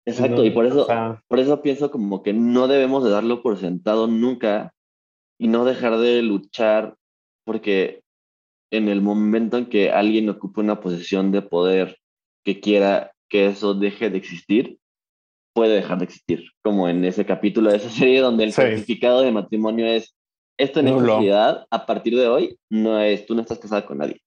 [0.08, 0.88] Exacto, y por eso,
[1.28, 4.74] por eso pienso como que no debemos de darlo por sentado nunca
[5.38, 6.96] y no dejar de luchar
[7.46, 8.04] porque
[8.72, 11.98] en el momento en que alguien ocupe una posición de poder
[12.46, 14.80] que quiera que eso deje de existir,
[15.54, 19.34] puede dejar de existir, como en ese capítulo de esa serie donde el certificado de
[19.34, 20.16] matrimonio es
[20.58, 24.22] esto en sociedad, a partir de hoy, no es, tú no estás casada con nadie.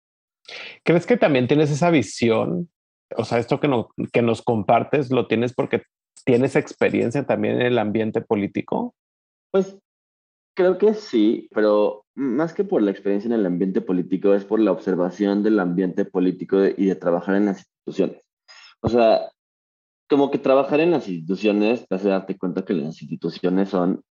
[0.84, 2.68] ¿Crees que también tienes esa visión?
[3.16, 5.82] O sea, esto que, no, que nos compartes, ¿lo tienes porque
[6.24, 8.94] tienes experiencia también en el ambiente político?
[9.50, 9.76] Pues
[10.54, 14.60] creo que sí, pero más que por la experiencia en el ambiente político, es por
[14.60, 18.22] la observación del ambiente político y de trabajar en las instituciones.
[18.82, 19.30] O sea,
[20.08, 24.02] como que trabajar en las instituciones te hace darte cuenta que las instituciones son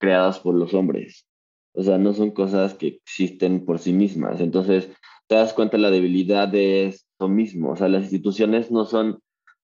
[0.00, 1.26] creadas por los hombres.
[1.74, 4.40] O sea, no son cosas que existen por sí mismas.
[4.40, 4.90] Entonces,
[5.28, 7.72] te das cuenta de la debilidad de eso mismo.
[7.72, 9.20] O sea, las instituciones no son,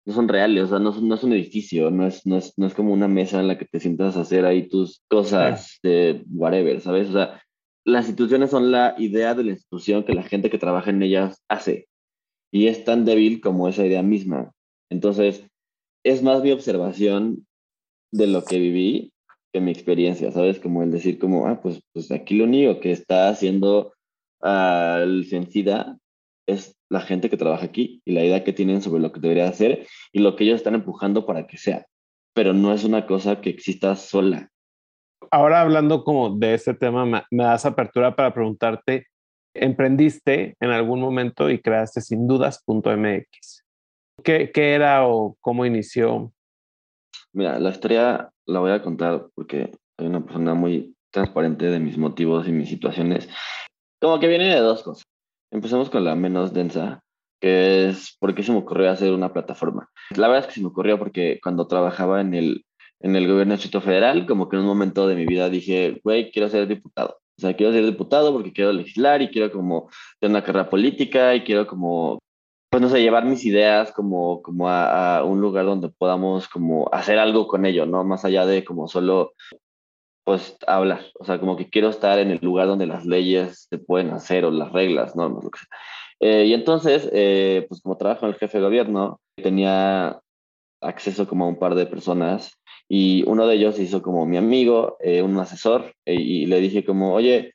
[0.07, 2.67] no son reales, o sea, no, no es un edificio, no es, no, es, no
[2.67, 6.25] es como una mesa en la que te sientas a hacer ahí tus cosas de
[6.31, 7.11] whatever, ¿sabes?
[7.11, 7.43] O sea,
[7.85, 11.43] las instituciones son la idea de la institución que la gente que trabaja en ellas
[11.49, 11.89] hace.
[12.51, 14.53] Y es tan débil como esa idea misma.
[14.91, 15.47] Entonces,
[16.05, 17.47] es más mi observación
[18.13, 19.13] de lo que viví
[19.53, 20.59] que mi experiencia, ¿sabes?
[20.59, 23.93] Como el decir como, ah, pues, pues aquí lo único que está haciendo
[24.41, 25.99] al uh,
[26.47, 29.49] es la gente que trabaja aquí y la idea que tienen sobre lo que debería
[29.49, 31.87] hacer y lo que ellos están empujando para que sea.
[32.35, 34.51] Pero no es una cosa que exista sola.
[35.31, 39.07] Ahora hablando como de este tema, me, me das apertura para preguntarte,
[39.55, 43.65] ¿emprendiste en algún momento y creaste sin dudas.mx?
[44.23, 46.33] ¿Qué, ¿Qué, era o cómo inició?
[47.33, 51.97] Mira, la historia la voy a contar porque soy una persona muy transparente de mis
[51.97, 53.29] motivos y mis situaciones.
[54.01, 55.02] Como que viene de dos cosas.
[55.53, 57.03] Empezamos con la menos densa,
[57.39, 59.91] que es por qué se me ocurrió hacer una plataforma.
[60.17, 62.65] La verdad es que se me ocurrió porque cuando trabajaba en el,
[63.01, 66.33] en el gobierno Distrito Federal, como que en un momento de mi vida dije, güey,
[66.33, 67.19] quiero ser diputado.
[67.37, 71.35] O sea, quiero ser diputado porque quiero legislar y quiero como tener una carrera política
[71.35, 72.19] y quiero como,
[72.71, 76.89] pues no sé, llevar mis ideas como, como a, a un lugar donde podamos como
[76.93, 78.05] hacer algo con ello, ¿no?
[78.05, 79.35] Más allá de como solo
[80.25, 83.79] pues hablar, o sea, como que quiero estar en el lugar donde las leyes se
[83.79, 85.29] pueden hacer o las reglas, ¿no?
[85.29, 85.69] lo que sea.
[86.21, 90.21] Eh, y entonces, eh, pues como trabajo en el jefe de gobierno, tenía
[90.81, 94.97] acceso como a un par de personas y uno de ellos hizo como mi amigo,
[95.01, 97.55] eh, un asesor, y le dije como, oye,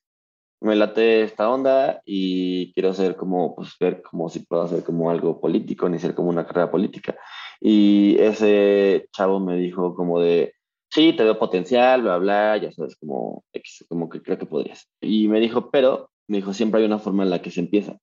[0.62, 5.10] me late esta onda y quiero hacer como, pues ver como si puedo hacer como
[5.12, 7.16] algo político, ni ser como una carrera política.
[7.62, 10.54] Y ese chavo me dijo como de,
[10.90, 13.44] sí, te veo potencial, bla, bla, ya sabes, como,
[13.88, 14.90] como que creo que podrías.
[15.02, 17.98] Y me dijo, pero, me dijo, siempre hay una forma en la que se empieza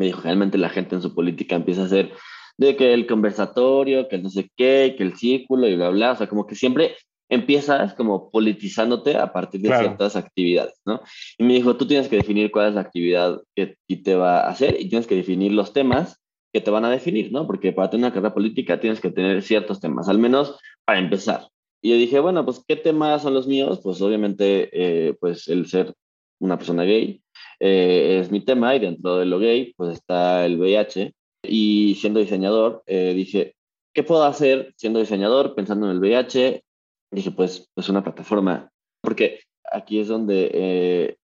[0.00, 2.12] me dijo, realmente la gente en su política empieza a hacer
[2.56, 6.12] de que el conversatorio, que el no sé qué, que el círculo y bla, bla,
[6.12, 6.96] o sea, como que siempre
[7.28, 11.00] empiezas como politizándote a partir de ciertas actividades, ¿no?
[11.38, 14.48] Y me dijo, tú tienes que definir cuál es la actividad que te va a
[14.48, 16.18] hacer y tienes que definir los temas
[16.52, 17.46] que te van a definir, ¿no?
[17.46, 21.46] Porque para tener una carrera política tienes que tener ciertos temas, al menos para empezar.
[21.82, 23.80] Y yo dije, bueno, pues, ¿qué temas son los míos?
[23.82, 25.94] Pues obviamente, eh, pues el ser
[26.40, 27.22] una persona gay,
[27.60, 32.20] eh, es mi tema y dentro de lo gay pues está el VIH y siendo
[32.20, 33.54] diseñador eh, dije,
[33.94, 36.64] ¿qué puedo hacer siendo diseñador pensando en el VIH?
[37.12, 38.70] Dije, pues, pues una plataforma,
[39.02, 39.40] porque
[39.70, 41.16] aquí es donde eh,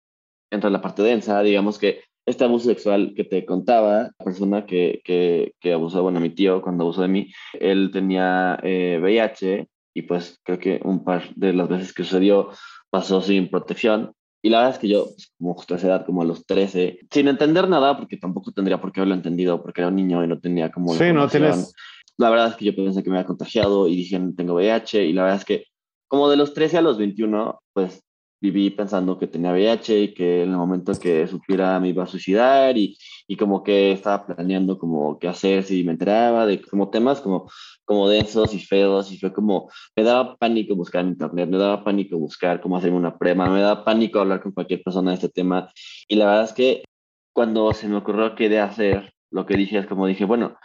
[0.50, 5.00] entra la parte densa, digamos que este abuso sexual que te contaba, la persona que,
[5.04, 10.38] que, que abusó, bueno, mi tío cuando abusó de mí, él tenía VIH y pues
[10.44, 12.50] creo que un par de las veces que sucedió
[12.90, 14.12] pasó sin protección.
[14.42, 16.44] Y la verdad es que yo, pues, como justo a esa edad, como a los
[16.44, 20.22] 13, sin entender nada, porque tampoco tendría por qué haberlo entendido, porque era un niño
[20.22, 20.92] y no tenía como...
[20.94, 21.72] Sí, no tienes...
[22.18, 25.12] La verdad es que yo pensé que me había contagiado y dije, tengo VIH, y
[25.14, 25.64] la verdad es que
[26.08, 28.02] como de los 13 a los 21, pues
[28.40, 32.06] viví pensando que tenía VIH y que en el momento que supiera me iba a
[32.06, 32.96] suicidar y,
[33.26, 37.50] y como que estaba planeando como qué hacer si me enteraba de como temas como,
[37.84, 41.84] como densos y feos y fue como, me daba pánico buscar en internet, me daba
[41.84, 45.28] pánico buscar cómo hacerme una prueba, me daba pánico hablar con cualquier persona de este
[45.28, 45.70] tema
[46.08, 46.84] y la verdad es que
[47.32, 50.56] cuando se me ocurrió qué de hacer, lo que dije es como dije, bueno,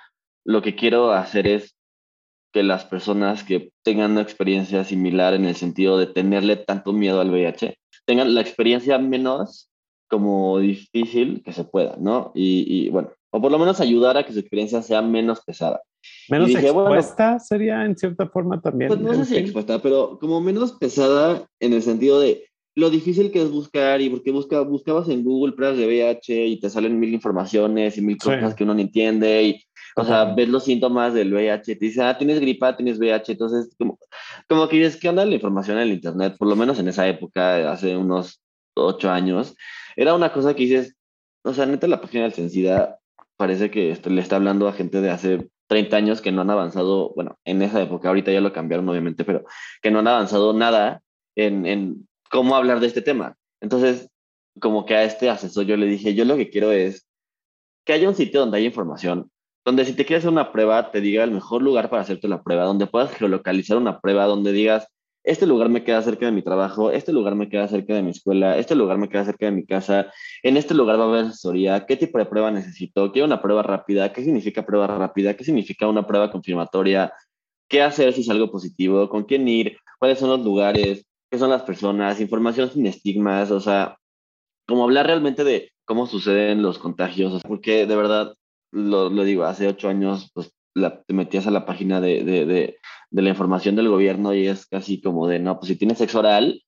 [0.46, 1.76] lo que quiero hacer es
[2.52, 7.22] que las personas que tengan una experiencia similar en el sentido de tenerle tanto miedo
[7.22, 9.70] al VIH tengan la experiencia menos
[10.10, 12.32] como difícil que se pueda, ¿no?
[12.36, 15.82] Y, bueno, o por lo menos ayudar a que su experiencia sea menos pesada.
[16.30, 18.90] Menos expuesta sería en cierta forma también.
[18.90, 23.32] Pues no sé si expuesta, pero como menos pesada en el sentido de lo difícil
[23.32, 27.00] que es buscar y porque busca, buscabas en Google pruebas de VIH y te salen
[27.00, 29.64] mil informaciones y mil cosas que uno no entiende y
[29.96, 33.76] o sea, ves los síntomas del VIH, te dice, ah, tienes gripa, tienes VIH, entonces,
[33.78, 34.00] como,
[34.48, 36.36] como que dices, ¿qué onda la información en el Internet?
[36.38, 38.42] Por lo menos en esa época, hace unos
[38.76, 39.56] ocho años,
[39.96, 40.96] era una cosa que dices,
[41.44, 43.00] o sea, neta, la página del Censida
[43.38, 47.14] parece que le está hablando a gente de hace 30 años que no han avanzado,
[47.16, 49.46] bueno, en esa época, ahorita ya lo cambiaron obviamente, pero
[49.82, 51.02] que no han avanzado nada
[51.36, 53.36] en, en cómo hablar de este tema.
[53.62, 54.10] Entonces,
[54.60, 57.08] como que a este asesor yo le dije, yo lo que quiero es
[57.86, 59.32] que haya un sitio donde haya información
[59.65, 62.41] donde si te quieres hacer una prueba, te diga el mejor lugar para hacerte la
[62.41, 64.88] prueba, donde puedas geolocalizar una prueba, donde digas,
[65.24, 68.10] este lugar me queda cerca de mi trabajo, este lugar me queda cerca de mi
[68.10, 71.26] escuela, este lugar me queda cerca de mi casa, en este lugar va a haber
[71.26, 75.43] asesoría, qué tipo de prueba necesito, quiero una prueba rápida, qué significa prueba rápida, qué
[75.43, 77.13] significa una prueba confirmatoria,
[77.69, 81.52] qué hacer si es algo positivo, con quién ir, cuáles son los lugares, qué son
[81.52, 83.97] las personas, información sin estigmas, o sea,
[84.67, 88.34] como hablar realmente de cómo suceden los contagios, porque de verdad
[88.72, 92.46] lo, lo digo, hace ocho años, pues la, te metías a la página de, de,
[92.46, 92.78] de,
[93.10, 96.20] de, la información del gobierno y es casi como de, no, pues si tienes sexo
[96.20, 96.64] oral,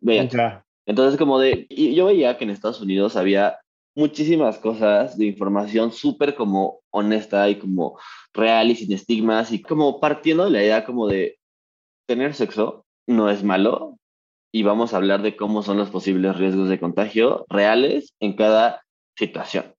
[0.00, 0.64] vea.
[0.86, 3.58] Entonces, como de, y yo veía que en Estados Unidos había
[3.96, 7.98] muchísimas cosas de información súper como honesta y como
[8.32, 11.38] real y sin estigmas y como partiendo de la idea como de
[12.06, 13.98] tener sexo no es malo
[14.52, 18.82] y vamos a hablar de cómo son los posibles riesgos de contagio reales en cada
[19.16, 19.74] situación.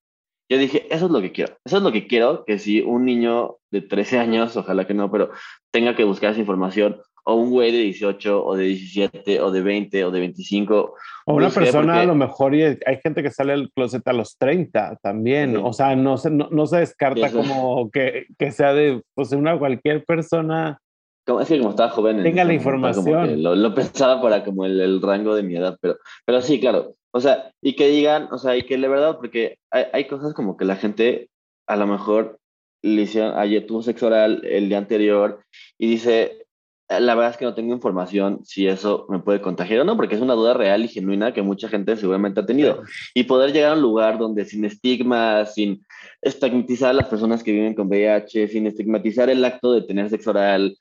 [0.49, 1.58] Yo dije, eso es lo que quiero.
[1.65, 5.12] Eso es lo que quiero, que si un niño de 13 años, ojalá que no,
[5.12, 5.31] pero
[5.71, 9.62] tenga que buscar esa información, o un güey de 18, o de 17, o de
[9.63, 10.93] 20, o de 25.
[11.25, 14.38] O una persona a lo mejor, y hay gente que sale del closet a los
[14.38, 15.58] 30 también.
[15.58, 19.58] O sea, no se, no, no se descarta como que, que, sea de pues, una
[19.58, 20.79] cualquier persona.
[21.26, 22.24] Como, es que como estaba joven.
[22.24, 23.42] Tenga la información.
[23.42, 26.96] Lo, lo, pensaba para como el, el rango de mi edad, pero, pero sí, claro.
[27.12, 30.34] O sea, y que digan, o sea, y que la verdad, porque hay, hay, cosas
[30.34, 31.30] como que la gente
[31.68, 32.40] a lo mejor
[32.82, 35.40] le hicieron, ayer tuvo sexo oral el día anterior
[35.78, 36.46] y dice,
[36.88, 40.16] la verdad es que no tengo información si eso me puede contagiar o no, porque
[40.16, 42.84] es una duda real y genuina que mucha gente seguramente ha tenido.
[43.14, 45.84] Y poder llegar a un lugar donde sin estigma, sin
[46.22, 50.30] estigmatizar a las personas que viven con VIH, sin estigmatizar el acto de tener sexo
[50.30, 50.78] oral,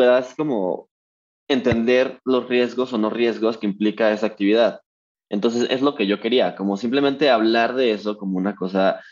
[0.00, 0.88] puedas como
[1.46, 4.80] entender los riesgos o no riesgos que implica esa actividad.
[5.28, 9.02] Entonces es lo que yo quería, como simplemente hablar de eso como una cosa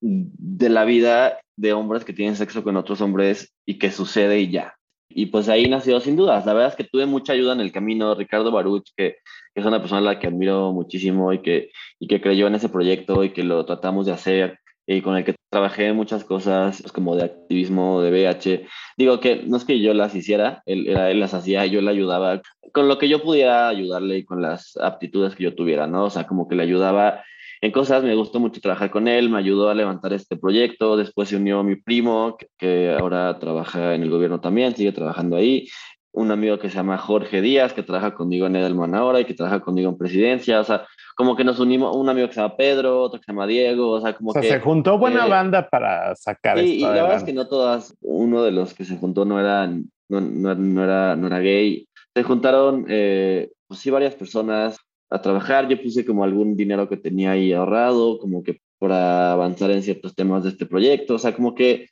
[0.00, 4.52] de la vida de hombres que tienen sexo con otros hombres y que sucede y
[4.52, 4.76] ya.
[5.08, 6.46] Y pues ahí nació sin dudas.
[6.46, 8.14] La verdad es que tuve mucha ayuda en el camino.
[8.14, 9.16] Ricardo Baruch, que,
[9.56, 12.68] es una persona a la que admiro muchísimo y que, y que creyó en ese
[12.68, 14.60] proyecto y que lo tratamos de hacer
[15.00, 18.66] con el que trabajé muchas cosas pues, como de activismo, de VH.
[18.96, 22.88] Digo que no es que yo las hiciera, él, las hacía, yo le ayudaba con
[22.88, 26.04] lo que yo pudiera ayudarle y con las aptitudes que yo tuviera, ¿no?
[26.04, 27.22] O sea, como que le ayudaba
[27.62, 31.28] en cosas, me gustó mucho trabajar con él, me ayudó a levantar este proyecto, después
[31.28, 35.68] se unió mi primo, que, ahora trabaja en el gobierno también, sigue trabajando ahí,
[36.12, 39.34] un amigo que se llama Jorge Díaz, que trabaja conmigo en Edelman ahora y que
[39.34, 42.56] trabaja conmigo en presidencia, o sea, como que nos unimos, un amigo que se llama
[42.56, 44.42] Pedro, otro que se llama Diego, o sea, como que...
[44.42, 47.96] se juntó buena eh, banda para sacar esto y la verdad es que no todas,
[48.00, 52.22] uno de los que se juntó no era, no, no, era, no era gay, se
[52.22, 54.76] juntaron, eh, pues sí, varias personas,
[55.12, 55.68] a trabajar.
[55.68, 60.14] Yo puse como algún dinero que tenía ahí ahorrado, como que para avanzar en ciertos
[60.14, 61.14] temas de este proyecto.
[61.14, 61.88] O sea, como que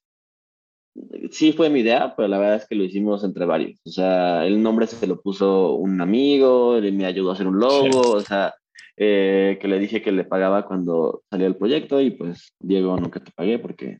[1.30, 3.78] sí fue mi idea, pero la verdad es que lo hicimos entre varios.
[3.84, 7.58] O sea, el nombre se lo puso un amigo, él me ayudó a hacer un
[7.58, 8.54] logo, o sea,
[8.96, 13.20] eh, que le dije que le pagaba cuando salía el proyecto y pues Diego nunca
[13.20, 13.98] te pagué porque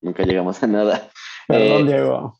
[0.00, 1.10] nunca llegamos a nada.
[1.48, 2.36] Perdón, eh, Diego.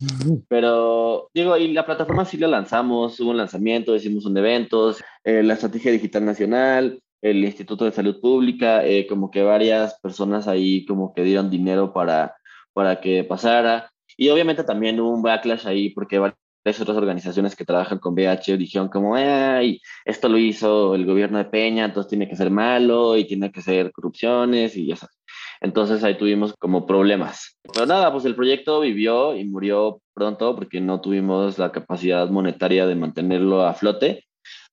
[0.49, 5.43] Pero, Diego, y la plataforma sí la lanzamos, hubo un lanzamiento, hicimos un evento, eh,
[5.43, 10.85] la Estrategia Digital Nacional, el Instituto de Salud Pública, eh, como que varias personas ahí
[10.85, 12.37] como que dieron dinero para,
[12.75, 13.91] para que pasara.
[14.17, 18.57] Y obviamente también hubo un backlash ahí porque varias otras organizaciones que trabajan con VH
[18.59, 23.17] dijeron como, ay, esto lo hizo el gobierno de Peña, entonces tiene que ser malo
[23.17, 25.17] y tiene que ser corrupciones y ya sabes.
[25.61, 27.59] Entonces ahí tuvimos como problemas.
[27.73, 32.87] Pero nada, pues el proyecto vivió y murió pronto porque no tuvimos la capacidad monetaria
[32.87, 34.25] de mantenerlo a flote.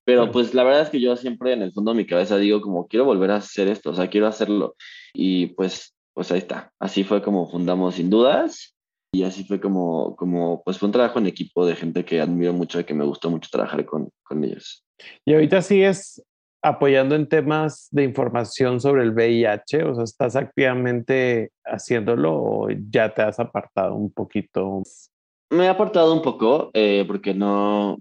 [0.04, 2.60] Pero pues la verdad es que yo siempre en el fondo de mi cabeza digo
[2.60, 4.76] como quiero volver a hacer esto, o sea, quiero hacerlo.
[5.14, 6.72] Y pues, pues ahí está.
[6.80, 8.76] Así fue como fundamos Sin Dudas.
[9.14, 12.54] Y así fue como, como, pues fue un trabajo en equipo de gente que admiro
[12.54, 14.86] mucho y que me gustó mucho trabajar con, con ellos.
[15.26, 16.24] Y ahorita sigues
[16.62, 19.84] apoyando en temas de información sobre el VIH?
[19.84, 24.84] O sea, ¿estás activamente haciéndolo o ya te has apartado un poquito?
[25.50, 27.98] Me he apartado un poco eh, porque no,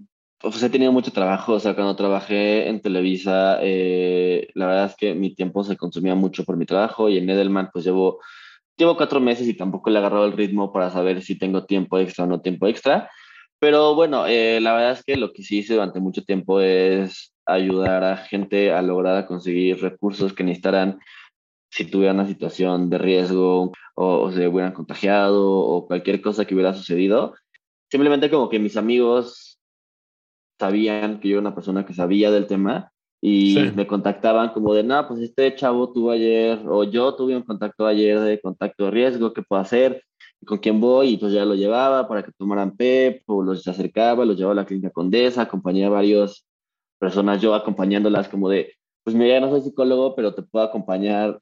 [0.49, 4.95] pues he tenido mucho trabajo, o sea, cuando trabajé en Televisa, eh, la verdad es
[4.95, 8.19] que mi tiempo se consumía mucho por mi trabajo y en Edelman pues llevo,
[8.77, 11.99] llevo cuatro meses y tampoco le he agarrado el ritmo para saber si tengo tiempo
[11.99, 13.09] extra o no tiempo extra.
[13.59, 17.31] Pero bueno, eh, la verdad es que lo que sí hice durante mucho tiempo es
[17.45, 20.99] ayudar a gente a lograr conseguir recursos que necesitaran
[21.69, 26.73] si tuvieran una situación de riesgo o, se hubieran contagiado o cualquier cosa que hubiera
[26.73, 27.35] sucedido.
[27.91, 29.50] Simplemente como que mis amigos
[30.61, 34.83] sabían que yo era una persona que sabía del tema y me contactaban como de,
[34.83, 38.91] no, pues este chavo tuvo ayer, o yo tuve un contacto ayer de contacto de
[38.91, 40.03] riesgo, ¿qué puedo hacer?
[40.45, 41.09] ¿Con quién voy?
[41.09, 44.61] Y pues ya lo llevaba para que tomaran PEP, o los acercaba, los llevaba a
[44.61, 46.45] la clínica Condesa, acompañé a varios
[46.99, 51.39] personas yo acompañándolas como de, pues mira, no soy psicólogo, pero te puedo acompañar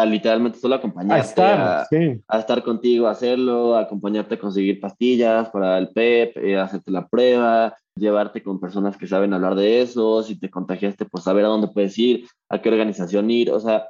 [0.00, 1.86] a literalmente solo acompañarte a estar,
[2.28, 6.90] a, estar contigo, a hacerlo, a acompañarte a conseguir pastillas para el PEP, eh, hacerte
[6.90, 11.44] la prueba, llevarte con personas que saben hablar de eso, si te contagiaste, pues saber
[11.44, 13.88] a dónde puedes ir, a qué organización ir, o sea,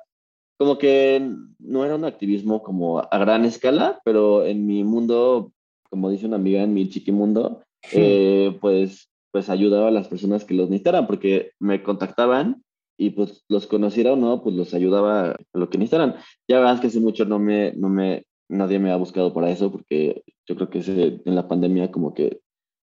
[0.59, 5.53] como que no era un activismo como a gran escala, pero en mi mundo,
[5.91, 10.55] como dice una amiga, en mi chiquimundo, eh, pues pues ayudaba a las personas que
[10.55, 12.63] los necesitaran, porque me contactaban
[12.99, 16.17] y pues los conociera o no, pues los ayudaba a lo que necesitaran.
[16.49, 19.71] Ya verás que hace mucho no me, no me, nadie me ha buscado para eso,
[19.71, 20.81] porque yo creo que
[21.25, 22.41] en la pandemia como que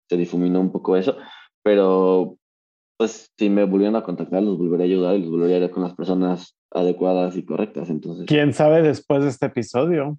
[0.09, 1.15] se difuminó un poco eso,
[1.63, 2.37] pero
[2.97, 5.69] pues si me volvieran a contactar, los volvería a ayudar y los volvería a ir
[5.69, 8.25] con las personas adecuadas y correctas, entonces.
[8.25, 10.17] ¿Quién sabe después de este episodio?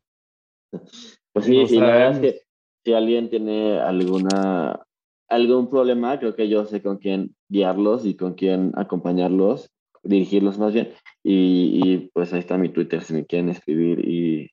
[1.33, 2.41] Pues sí, sí la verdad es que
[2.85, 4.81] si alguien tiene alguna
[5.29, 9.71] algún problema, creo que yo sé con quién guiarlos y con quién acompañarlos,
[10.03, 10.93] dirigirlos más bien.
[11.23, 14.51] Y, pues ahí está mi Twitter si me quieren escribir y,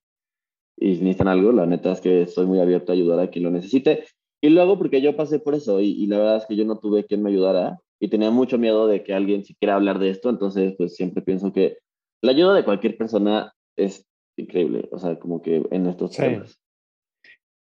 [0.77, 3.43] y si necesitan algo, la neta es que estoy muy abierto a ayudar a quien
[3.43, 4.03] lo necesite.
[4.41, 7.05] Y luego porque yo pasé por eso y, la verdad es que yo no tuve
[7.05, 10.75] quien me ayudara y tenía mucho miedo de que alguien siquiera hablar de esto, entonces
[10.77, 11.77] pues siempre pienso que
[12.21, 14.05] la ayuda de cualquier persona es
[14.37, 16.59] increíble, o sea, como que en estos temas.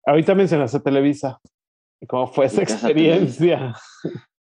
[0.05, 1.39] Ahorita mencionaste Televisa.
[2.07, 3.73] ¿Cómo fue esa experiencia?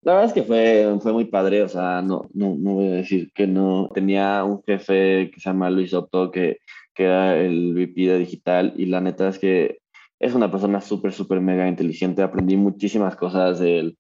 [0.05, 2.97] La verdad es que fue, fue muy padre, o sea, no, no, no voy a
[2.97, 3.89] decir que no.
[3.95, 6.59] Tenía un jefe que se llama Luis Otto, que,
[6.95, 9.79] que era el VP de digital, y la neta es que
[10.21, 12.23] es una persona súper, súper mega inteligente.
[12.23, 13.99] Aprendí muchísimas cosas de él.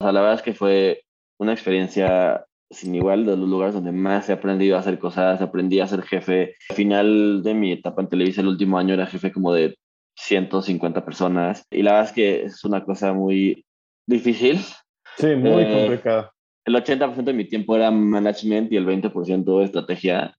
[0.00, 1.02] O sea, la verdad es que fue
[1.38, 5.80] una experiencia sin igual, de los lugares donde más he aprendido a hacer cosas, aprendí
[5.80, 6.54] a ser jefe.
[6.68, 9.76] Al final de mi etapa en Televisa, el último año era jefe como de
[10.16, 13.64] 150 personas y la verdad es que es una cosa muy
[14.06, 14.58] difícil.
[15.18, 16.32] Sí, muy eh, complicada.
[16.64, 20.36] El 80% de mi tiempo era management y el 20% estrategia.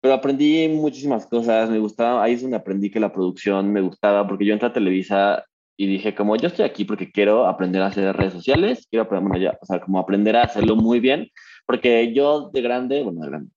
[0.00, 4.26] Pero aprendí muchísimas cosas, me gustaba, ahí es donde aprendí que la producción me gustaba,
[4.26, 5.44] porque yo entré a Televisa
[5.76, 9.40] y dije, como yo estoy aquí porque quiero aprender a hacer redes sociales, quiero aprender,
[9.40, 11.28] ya, o sea, como aprender a hacerlo muy bien,
[11.66, 13.50] porque yo de grande, bueno, de grande,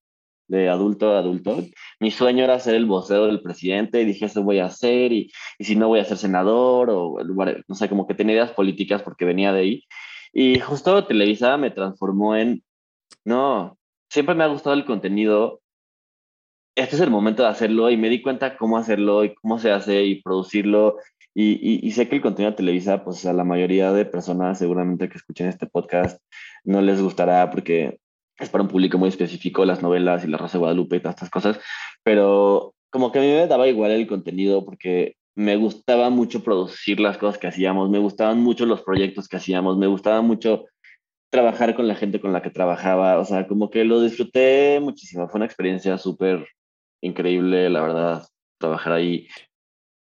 [0.48, 1.64] de adulto a adulto,
[2.00, 5.32] mi sueño era ser el vocero del presidente y dije, eso voy a hacer y,
[5.58, 7.18] y si no voy a ser senador o,
[7.68, 9.84] no sé, como que tenía ideas políticas porque venía de ahí.
[10.34, 12.64] Y justo Televisa me transformó en,
[13.26, 13.78] no,
[14.10, 15.62] siempre me ha gustado el contenido,
[16.76, 19.72] este es el momento de hacerlo y me di cuenta cómo hacerlo y cómo se
[19.72, 20.98] hace y producirlo.
[21.36, 25.10] Y, y, sé que el contenido de Televisa, pues a la mayoría de personas seguramente
[25.10, 26.22] que escuchen este podcast
[26.64, 28.00] no les gustará porque
[28.40, 31.30] es para un público muy específico, las novelas y la Rosa Guadalupe y todas estas
[31.30, 31.60] cosas,
[32.04, 37.00] pero como que a mí me daba igual el contenido porque me gustaba mucho producir
[37.00, 40.66] las cosas que hacíamos, me gustaban mucho los proyectos que hacíamos, me gustaba mucho
[41.32, 45.30] trabajar con la gente con la que trabajaba, o sea, como que lo disfruté muchísimo,
[45.30, 46.48] fue una experiencia súper
[47.02, 48.28] increíble, la verdad,
[48.60, 49.28] trabajar ahí.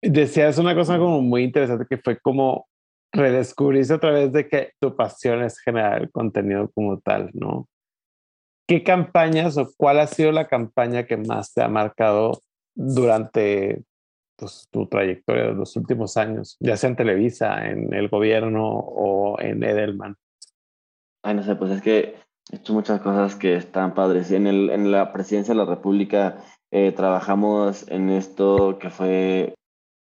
[0.02, 2.66] Decías una cosa como muy interesante que fue como
[3.12, 7.68] redescubriste a través de que tu pasión es generar contenido como tal, ¿no?
[8.66, 12.40] ¿Qué campañas o cuál ha sido la campaña que más te ha marcado
[12.74, 13.82] durante
[14.36, 19.40] pues, tu trayectoria de los últimos años, ya sea en Televisa, en el gobierno o
[19.40, 20.16] en Edelman?
[21.22, 22.16] Ay, no sé, pues es que
[22.52, 24.30] he hecho muchas cosas que están padres.
[24.30, 29.54] En, el, en la presidencia de la República eh, trabajamos en esto que fue,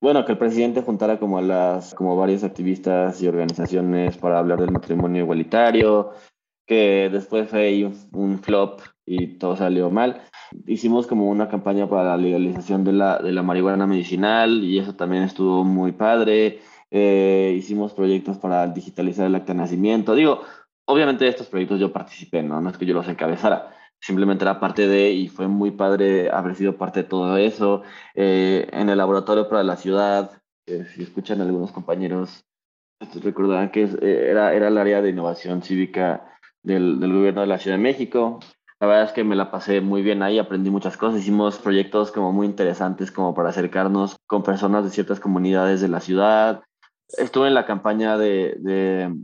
[0.00, 4.70] bueno, que el presidente juntara como las, como varios activistas y organizaciones para hablar del
[4.70, 6.12] matrimonio igualitario,
[6.66, 10.22] que después fue un, flop y todo salió mal.
[10.66, 14.94] Hicimos como una campaña para la legalización de la, de la marihuana medicinal y eso
[14.94, 16.60] también estuvo muy padre.
[16.90, 20.14] Eh, hicimos proyectos para digitalizar el acta de nacimiento.
[20.14, 20.42] Digo,
[20.86, 22.60] obviamente estos proyectos yo participé, ¿no?
[22.60, 26.54] No es que yo los encabezara, simplemente era parte de y fue muy padre haber
[26.54, 27.82] sido parte de todo eso.
[28.14, 30.30] Eh, en el laboratorio para la ciudad,
[30.66, 32.44] si escuchan algunos compañeros,
[33.22, 37.58] recordarán que eh, era, era el área de innovación cívica del, del, gobierno de la
[37.58, 38.40] Ciudad de México.
[38.82, 42.10] La verdad es que me la pasé muy bien ahí, aprendí muchas cosas, hicimos proyectos
[42.10, 46.62] como muy interesantes como para acercarnos con personas de ciertas comunidades de la ciudad.
[47.16, 49.16] Estuve en la campaña de, de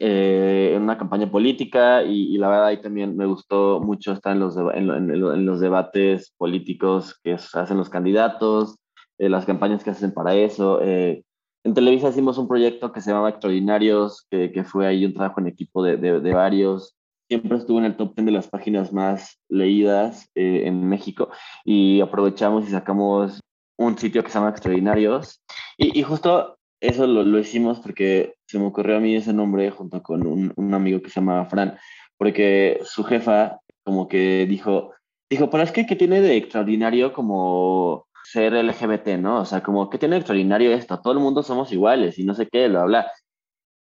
[0.00, 4.40] eh, en una campaña política y, la verdad ahí también me gustó mucho estar en
[4.40, 8.80] los, en, en, los debates políticos que hacen los candidatos,
[9.18, 10.80] eh, las campañas que hacen para eso.
[10.82, 11.22] Eh,
[11.62, 15.38] en Televisa hicimos un proyecto que se llamaba Extraordinarios, que, que fue ahí un trabajo
[15.38, 16.95] en equipo de, de, varios.
[17.28, 21.30] Siempre estuvo en el top 10 de las páginas más leídas eh, en México
[21.64, 23.40] y aprovechamos y sacamos
[23.78, 25.42] un sitio que se llama Extraordinarios.
[25.76, 29.70] Y, y justo eso lo, lo, hicimos porque se me ocurrió a mí ese nombre
[29.70, 31.78] junto con un, un, amigo que se llama Fran,
[32.16, 34.92] porque su jefa como que dijo,
[35.30, 39.40] dijo, pero es que ¿qué tiene de extraordinario como ser LGBT, ¿no?
[39.40, 41.00] O sea, como, ¿qué tiene extraordinario esto?
[41.00, 43.10] Todo el mundo somos iguales y no sé qué, lo habla.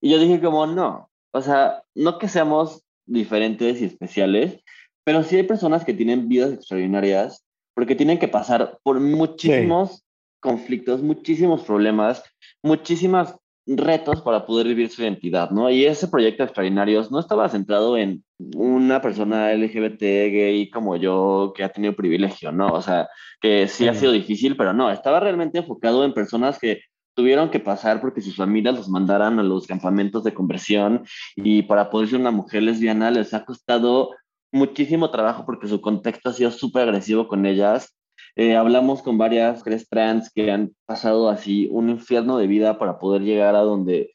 [0.00, 4.60] Y yo dije como, no, o sea, no que seamos diferentes y especiales,
[5.04, 7.44] pero sí hay personas que tienen vidas extraordinarias
[7.74, 10.04] porque tienen que pasar por muchísimos
[10.40, 12.22] conflictos, muchísimos problemas,
[12.62, 13.34] muchísimos
[13.66, 15.70] retos para poder vivir su identidad, ¿no?
[15.70, 18.22] Y ese proyecto Extraordinarios no estaba centrado en
[18.54, 22.66] una persona LGBT gay como yo que ha tenido privilegio, ¿no?
[22.68, 23.08] O sea,
[23.40, 26.82] que sí, ha sido difícil, pero no, estaba realmente enfocado en personas que
[27.14, 31.04] tuvieron que pasar porque sus familias los mandaran a los campamentos de conversión
[31.36, 34.10] y para poder ser una mujer lesbiana les ha costado
[34.52, 37.96] muchísimo trabajo porque su contexto ha sido súper agresivo con ellas.
[38.36, 42.98] Eh, hablamos con varias mujeres trans que han pasado así un infierno de vida para
[42.98, 44.14] poder llegar a donde,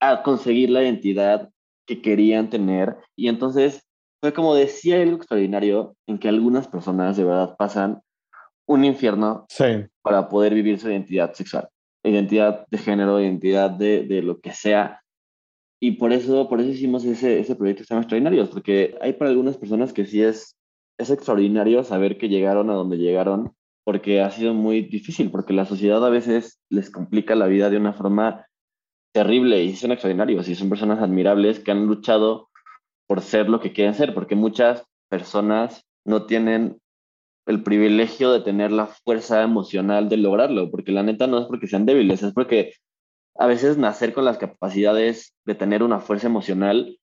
[0.00, 1.50] a conseguir la identidad
[1.86, 2.96] que querían tener.
[3.16, 3.84] Y entonces
[4.20, 8.02] fue como decía algo extraordinario en que algunas personas de verdad pasan
[8.66, 9.46] un infierno
[10.02, 11.68] para poder vivir su identidad sexual,
[12.04, 15.02] identidad de género, identidad de, de lo que sea.
[15.80, 19.30] Y por eso, por eso hicimos ese, ese proyecto que se llama porque hay para
[19.30, 20.56] algunas personas que sí es,
[20.98, 25.64] es extraordinario saber que llegaron a donde llegaron porque ha sido muy difícil, porque la
[25.64, 28.46] sociedad a veces les complica la vida de una forma
[29.12, 32.50] terrible y son extraordinarios y son personas admirables que han luchado
[33.08, 36.78] por ser lo que quieren ser, porque muchas personas no tienen
[37.46, 41.66] el privilegio de tener la fuerza emocional de lograrlo, porque la neta no es porque
[41.66, 42.74] sean débiles, es porque
[43.36, 46.98] a veces nacer con las capacidades de tener una fuerza emocional,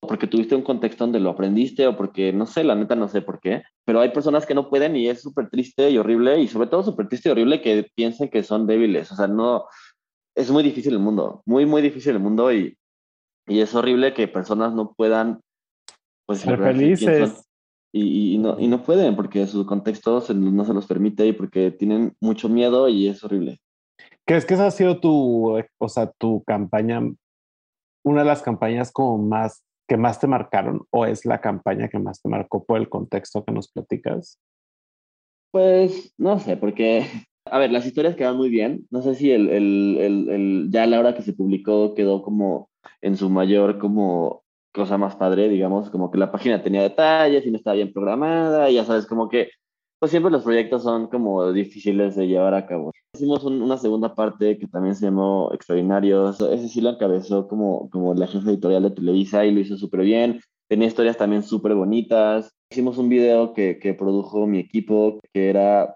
[0.00, 3.20] porque tuviste un contexto donde lo aprendiste o porque, no sé, la neta no sé
[3.20, 6.48] por qué, pero hay personas que no pueden y es súper triste y horrible y
[6.48, 9.66] sobre todo súper triste y horrible que piensen que son débiles, o sea, no,
[10.34, 12.76] es muy difícil el mundo, muy, muy difícil el mundo y,
[13.46, 15.40] y es horrible que personas no puedan
[16.26, 17.49] pues, ser felices.
[17.92, 21.70] Y, y, no, y no pueden porque su contexto no se los permite y porque
[21.72, 23.58] tienen mucho miedo y es horrible.
[24.24, 27.00] ¿Crees que esa ha sido tu, o sea, tu campaña,
[28.04, 31.98] una de las campañas como más, que más te marcaron o es la campaña que
[31.98, 34.38] más te marcó por el contexto que nos platicas?
[35.50, 37.06] Pues no sé, porque
[37.46, 38.86] a ver, las historias quedan muy bien.
[38.90, 42.22] No sé si el, el, el, el, ya a la hora que se publicó quedó
[42.22, 42.70] como
[43.00, 47.50] en su mayor como cosa más padre, digamos, como que la página tenía detalles y
[47.50, 49.50] no estaba bien programada y ya sabes, como que
[50.00, 52.90] pues siempre los proyectos son como difíciles de llevar a cabo.
[53.14, 56.40] Hicimos una segunda parte que también se llamó Extraordinarios.
[56.40, 60.00] Ese sí lo encabezó como, como la jefa editorial de Televisa y lo hizo súper
[60.00, 60.40] bien.
[60.68, 62.50] Tenía historias también súper bonitas.
[62.70, 65.94] Hicimos un video que, que produjo mi equipo que era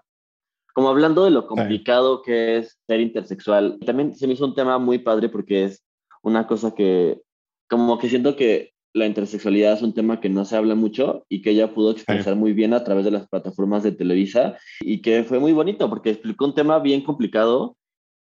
[0.75, 3.79] como hablando de lo complicado que es ser intersexual.
[3.83, 5.83] También se me hizo un tema muy padre porque es
[6.21, 7.21] una cosa que,
[7.69, 11.41] como que siento que la intersexualidad es un tema que no se habla mucho y
[11.41, 15.23] que ella pudo expresar muy bien a través de las plataformas de Televisa y que
[15.23, 17.75] fue muy bonito porque explicó un tema bien complicado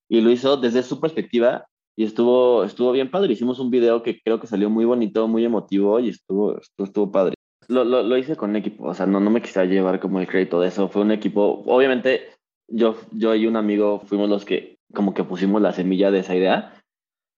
[0.09, 1.67] y lo hizo desde su perspectiva
[1.97, 3.33] y estuvo, estuvo bien padre.
[3.33, 7.11] Hicimos un video que creo que salió muy bonito, muy emotivo y estuvo, estuvo, estuvo
[7.11, 7.35] padre.
[7.69, 10.21] Lo, lo, lo, hice con un equipo, o sea, no, no me quisiera llevar como
[10.21, 10.89] el crédito de eso.
[10.89, 12.29] Fue un equipo, obviamente,
[12.69, 16.37] yo, yo y un amigo fuimos los que como que pusimos la semilla de esa
[16.37, 16.82] idea,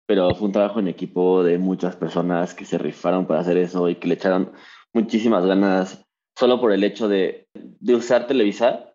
[0.07, 3.89] pero fue un trabajo en equipo de muchas personas que se rifaron para hacer eso
[3.89, 4.53] y que le echaron
[4.93, 6.05] muchísimas ganas
[6.39, 8.95] solo por el hecho de, de usar Televisa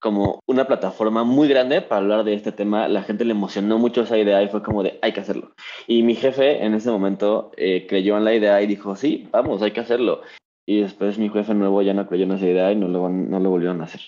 [0.00, 2.88] como una plataforma muy grande para hablar de este tema.
[2.88, 5.52] La gente le emocionó mucho esa idea y fue como de, hay que hacerlo.
[5.86, 9.62] Y mi jefe en ese momento eh, creyó en la idea y dijo, sí, vamos,
[9.62, 10.22] hay que hacerlo.
[10.66, 13.40] Y después mi jefe nuevo ya no creyó en esa idea y no lo, no
[13.40, 14.02] lo volvieron a hacer.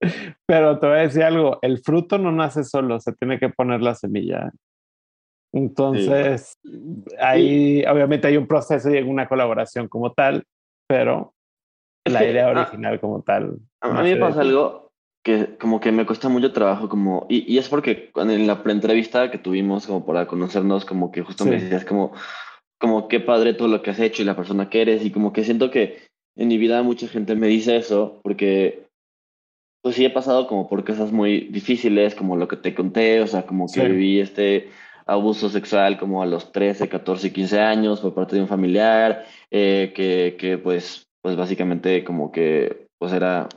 [0.46, 3.80] Pero te voy a decir algo, el fruto no nace solo, se tiene que poner
[3.82, 4.50] la semilla.
[5.56, 6.58] Entonces,
[7.18, 10.44] ahí obviamente hay un proceso y una colaboración como tal,
[10.86, 11.32] pero
[12.04, 13.58] la idea ah, original como tal.
[13.80, 14.90] A, mí me pasa algo
[15.24, 19.30] que como que me cuesta mucho trabajo como, y, y es porque en la pre-entrevista
[19.30, 22.12] que tuvimos como para conocernos, como que justo me decías como,
[22.78, 25.32] como qué padre todo lo que has hecho y la persona que eres y como
[25.32, 26.02] que siento que
[26.36, 28.86] en mi vida mucha gente me dice eso porque
[29.82, 33.26] pues sí he pasado como por cosas muy difíciles como lo que te conté, o
[33.26, 34.68] sea, como que viví este
[35.06, 39.92] abuso sexual como a los 13, 14, 15 años por parte de un familiar, eh,
[39.94, 43.48] que, que pues, pues básicamente como que pues era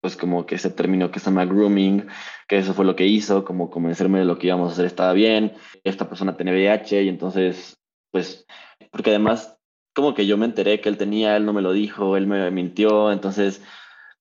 [0.00, 2.06] pues como que ese término que se llama grooming,
[2.46, 5.12] que eso fue lo que hizo, como convencerme de lo que íbamos a hacer estaba
[5.12, 7.76] bien, esta persona tenía VIH y entonces
[8.16, 8.46] pues,
[8.90, 9.58] porque además,
[9.94, 12.50] como que yo me enteré que él tenía, él no me lo dijo, él me
[12.50, 13.62] mintió, entonces,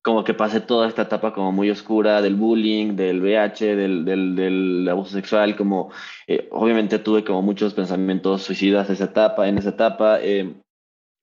[0.06, 4.36] como que pasé toda esta etapa como muy oscura del bullying, del VH, del, del,
[4.36, 5.92] del abuso sexual, como,
[6.28, 10.54] eh, obviamente tuve como muchos pensamientos suicidas esa etapa, en esa etapa, eh,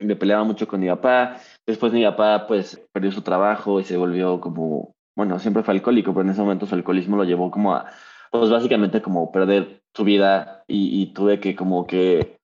[0.00, 3.96] me peleaba mucho con mi papá, después mi papá, pues, perdió su trabajo y se
[3.96, 7.76] volvió como, bueno, siempre fue alcohólico, pero en ese momento su alcoholismo lo llevó como
[7.76, 7.86] a,
[8.32, 12.36] pues, básicamente como perder su vida y, y tuve que como que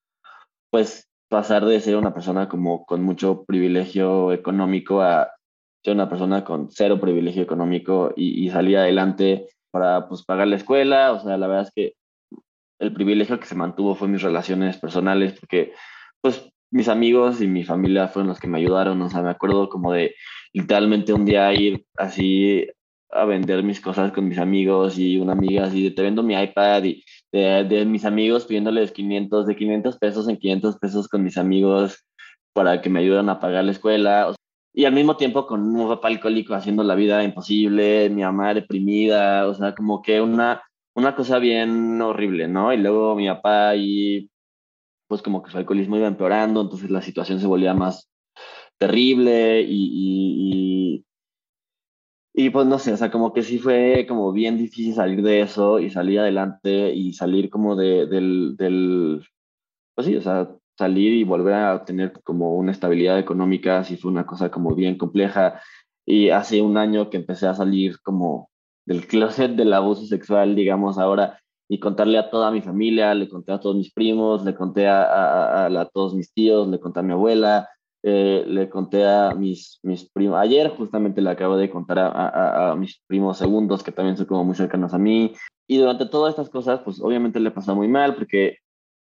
[0.70, 5.32] pues pasar de ser una persona como con mucho privilegio económico a
[5.84, 11.12] ser una persona con cero privilegio económico y, salir adelante para pues pagar la escuela,
[11.12, 11.94] o sea, la verdad es que
[12.80, 15.72] el privilegio que se mantuvo fue mis relaciones personales, porque
[16.20, 19.68] pues mis amigos y mi familia fueron los que me ayudaron, o sea, me acuerdo
[19.68, 20.14] como de
[20.52, 22.66] literalmente un día ir así
[23.10, 26.34] a vender mis cosas con mis amigos y una amiga así de te vendo mi
[26.34, 31.38] iPad y de, mis amigos pidiéndoles 500, de 500 pesos en 500 pesos con mis
[31.38, 32.04] amigos
[32.52, 34.34] para que me ayuden a pagar la escuela.
[34.78, 39.48] Y al mismo tiempo con un papá alcohólico haciendo la vida imposible, mi mamá deprimida,
[39.48, 40.62] o sea, como que una,
[40.94, 42.72] una cosa bien horrible, ¿no?
[42.72, 44.30] Y luego mi papá y
[45.08, 48.08] pues como que su alcoholismo iba empeorando, entonces la situación se volvía más
[48.78, 51.04] terrible y
[52.40, 55.40] y pues no sé, o sea, como que sí fue como bien difícil salir de
[55.40, 59.26] eso y salir adelante y salir como de, del, del,
[59.96, 60.48] pues sí, o sea,
[60.78, 64.96] salir y volver a tener como una estabilidad económica, sí fue una cosa como bien
[64.96, 65.60] compleja.
[66.06, 68.50] y hace un año que empecé a salir como
[68.86, 73.52] del closet del abuso sexual, digamos, ahora, y contarle a toda mi familia, le conté
[73.52, 77.12] a todos mis primos, le conté a, a, todos mis tíos, le conté a mi
[77.12, 77.68] abuela,
[78.02, 82.76] eh, le conté a mis, mis primos, ayer justamente le acabo de contar a, a,
[82.76, 85.34] mis primos segundos, que también son como muy cercanos a mí,
[85.68, 88.56] y durante todas estas cosas, pues obviamente le pasó muy mal, porque,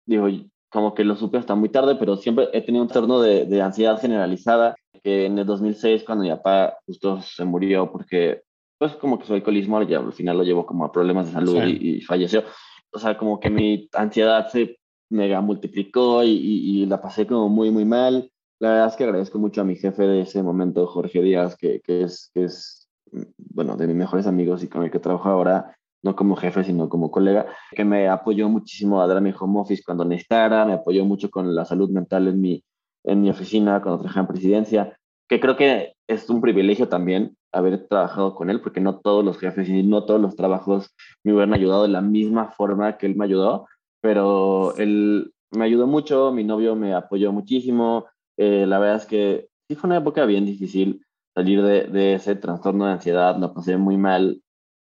[0.05, 0.27] digo,
[0.71, 3.63] como que lo supe hasta muy tarde, pero siempre he tenido un torno de, de
[3.63, 8.43] ansiedad generalizada, que en el 2006, cuando mi papá justo se murió porque,
[8.79, 11.63] pues como que su alcoholismo, ya al final lo llevó como a problemas de salud
[11.65, 12.45] y, falleció.
[12.93, 14.79] O sea, como que mi ansiedad se
[15.11, 18.31] mega multiplicó y, y, la pasé como muy, muy mal.
[18.61, 21.81] La verdad es que agradezco mucho a mi jefe de ese momento, Jorge Díaz, que,
[21.81, 22.89] que es, que es,
[23.37, 26.89] bueno, de mis mejores amigos y con el que trabajo ahora no como jefe, sino
[26.89, 31.05] como colega, que me apoyó muchísimo a dar mi home office cuando necesitara, me apoyó
[31.05, 32.65] mucho con la salud mental en mi,
[33.05, 37.87] en mi oficina cuando trabajaba en presidencia, que creo que es un privilegio también haber
[37.87, 40.95] trabajado con él, porque no todos los jefes y no todos los trabajos
[41.25, 43.67] me hubieran ayudado de la misma forma que él me ayudó,
[44.01, 49.49] pero él me ayudó mucho, mi novio me apoyó muchísimo, eh, la verdad es que
[49.69, 53.77] sí fue una época bien difícil salir de, de ese trastorno de ansiedad, lo pasé
[53.77, 54.43] muy mal,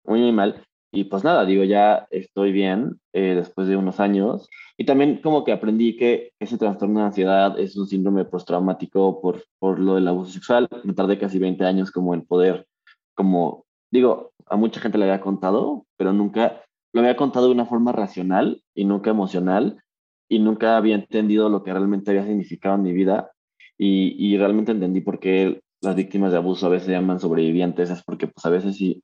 [0.04, 0.63] muy, muy mal,
[0.94, 4.48] y pues nada, digo, ya estoy bien eh, después de unos años.
[4.76, 9.44] Y también como que aprendí que ese trastorno de ansiedad es un síndrome postraumático por,
[9.58, 10.68] por lo del abuso sexual.
[10.84, 12.68] Me tardé casi 20 años como en poder,
[13.14, 17.66] como, digo, a mucha gente le había contado, pero nunca lo había contado de una
[17.66, 19.82] forma racional y nunca emocional.
[20.28, 23.32] Y nunca había entendido lo que realmente había significado en mi vida.
[23.76, 27.90] Y, y realmente entendí por qué las víctimas de abuso a veces se llaman sobrevivientes.
[27.90, 29.02] Es porque pues a veces sí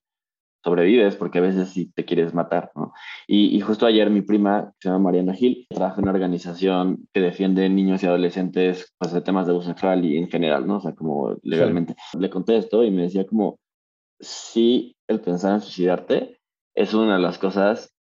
[0.63, 2.93] sobrevives porque a veces sí te quieres matar, ¿no?
[3.27, 7.09] Y, y, justo ayer mi prima, que se llama Mariana Gil, trabaja en una organización
[7.13, 10.77] que defiende niños y adolescentes pues, de temas de abuso sexual y en general, ¿no?
[10.77, 11.95] O sea, como legalmente.
[12.19, 13.59] Le conté esto y me decía como,
[14.21, 16.41] si el pensar en suicidarte
[16.75, 17.95] es una de las cosas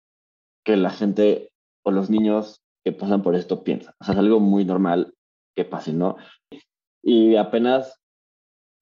[0.65, 1.51] que la gente
[1.83, 3.95] o los niños que pasan por esto piensan.
[4.01, 5.15] O sea, es algo muy normal
[5.57, 6.17] que pase, ¿no?
[7.03, 8.01] Y apenas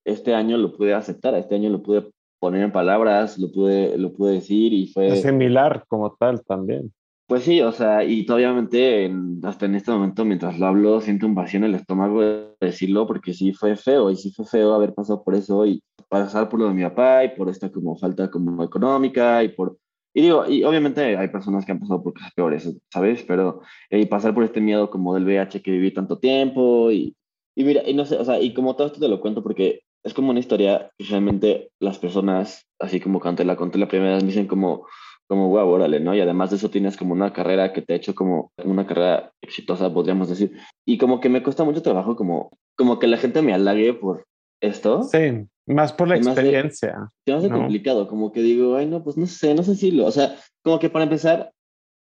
[0.05, 4.13] este año lo pude aceptar, este año lo pude poner en palabras, lo pude, lo
[4.13, 5.17] pude decir y fue...
[5.17, 6.93] similar como tal también.
[7.29, 11.27] Pues sí, o sea, y todavía en, hasta en este momento, mientras lo hablo, siento
[11.27, 14.73] un vacío en el estómago de decirlo, porque sí fue feo, y sí fue feo
[14.73, 17.99] haber pasado por eso, y pasar por lo de mi papá, y por esta como
[17.99, 19.77] falta como económica, y por...
[20.15, 23.23] Y digo, y obviamente hay personas que han pasado por cosas peores, ¿sabes?
[23.25, 23.61] Pero,
[23.91, 27.15] y pasar por este miedo como del VIH que viví tanto tiempo, y,
[27.55, 29.83] y mira, y no sé, o sea, y como todo esto te lo cuento porque
[30.05, 34.15] es como una historia que realmente las personas, así como cuando la conté la primera
[34.15, 34.87] vez, me dicen como,
[35.29, 36.15] como, wow, órale, ¿no?
[36.15, 39.33] Y además de eso tienes como una carrera que te ha hecho como una carrera
[39.43, 40.57] exitosa, podríamos decir.
[40.87, 44.25] Y como que me cuesta mucho trabajo como, como que la gente me halague por
[44.61, 45.03] esto.
[45.03, 47.11] Sí, más por la experiencia.
[47.27, 49.91] Se me hace complicado, como que digo, ay, no, pues no sé, no sé si
[49.91, 51.53] lo, o sea, como que para empezar,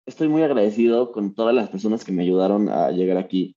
[0.07, 3.55] estoy muy agradecido con todas las personas que me ayudaron a llegar aquí.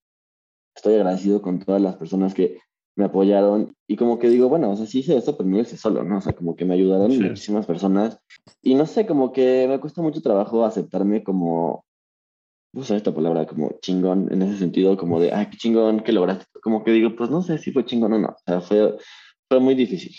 [0.76, 2.59] Estoy agradecido con todas las personas que
[2.97, 5.77] me apoyaron y como que digo, bueno, o sea, sí hice esto, pero no hice
[5.77, 6.19] solo, ¿no?
[6.19, 8.19] O sea, como que me ayudaron muchísimas personas
[8.63, 11.85] y no sé, como que me cuesta mucho trabajo aceptarme como,
[12.75, 16.45] usar esta palabra, como chingón en ese sentido, como de, ay, qué chingón que lograste.
[16.63, 18.97] Como que digo, pues no sé si fue chingón o no, o sea, fue,
[19.49, 20.15] fue muy difícil.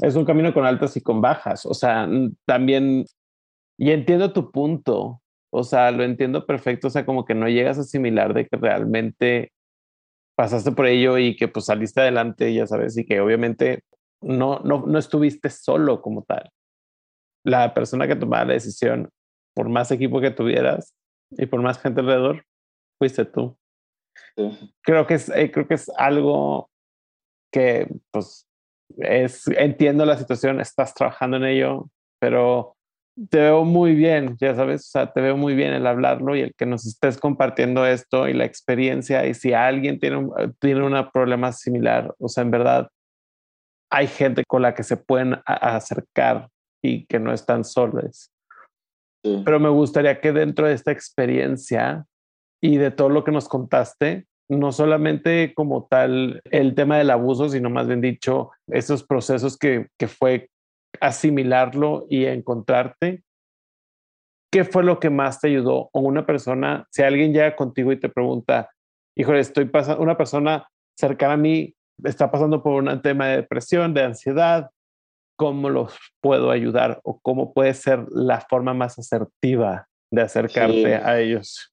[0.00, 2.08] Es un camino con altas y con bajas, o sea,
[2.46, 3.04] también,
[3.78, 7.78] y entiendo tu punto, o sea, lo entiendo perfecto, o sea, como que no llegas
[7.78, 9.52] a asimilar de que realmente
[10.38, 13.82] pasaste por ello y que pues saliste adelante, ya sabes, y que obviamente
[14.22, 16.48] no, no, no estuviste solo como tal.
[17.44, 19.10] La persona que tomaba la decisión,
[19.52, 20.94] por más equipo que tuvieras
[21.32, 22.44] y por más gente alrededor,
[23.00, 23.58] fuiste tú.
[24.82, 26.70] Creo, que es, eh, creo que es algo
[27.52, 28.46] que, pues,
[28.98, 32.76] es, entiendo la situación, estás trabajando en ello, pero
[33.30, 36.40] te veo muy bien, ya sabes, o sea, te veo muy bien el hablarlo y
[36.40, 40.84] el que nos estés compartiendo esto y la experiencia y si alguien tiene un, tiene
[40.84, 42.88] un problema similar, o sea, en verdad,
[43.90, 46.48] hay gente con la que se pueden acercar
[46.82, 48.30] y que no están solos.
[49.22, 52.06] Pero me gustaría que dentro de esta experiencia
[52.62, 57.48] y de todo lo que nos contaste, no solamente como tal el tema del abuso,
[57.48, 60.48] sino más bien dicho, esos procesos que, que fue
[61.00, 63.22] asimilarlo y encontrarte,
[64.52, 65.90] ¿qué fue lo que más te ayudó?
[65.92, 68.70] O una persona, si alguien llega contigo y te pregunta,
[69.16, 70.68] híjole, estoy pasando, una persona
[70.98, 71.74] cercana a mí
[72.04, 74.70] está pasando por un tema de depresión, de ansiedad,
[75.36, 77.00] ¿cómo los puedo ayudar?
[77.04, 81.72] ¿O cómo puede ser la forma más asertiva de acercarte a ellos?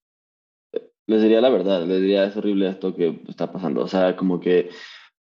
[1.08, 3.82] Les diría la verdad, les diría, es horrible esto que está pasando.
[3.82, 4.70] O sea, como que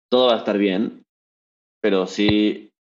[0.10, 1.06] todo va a estar bien,
[1.82, 2.72] pero sí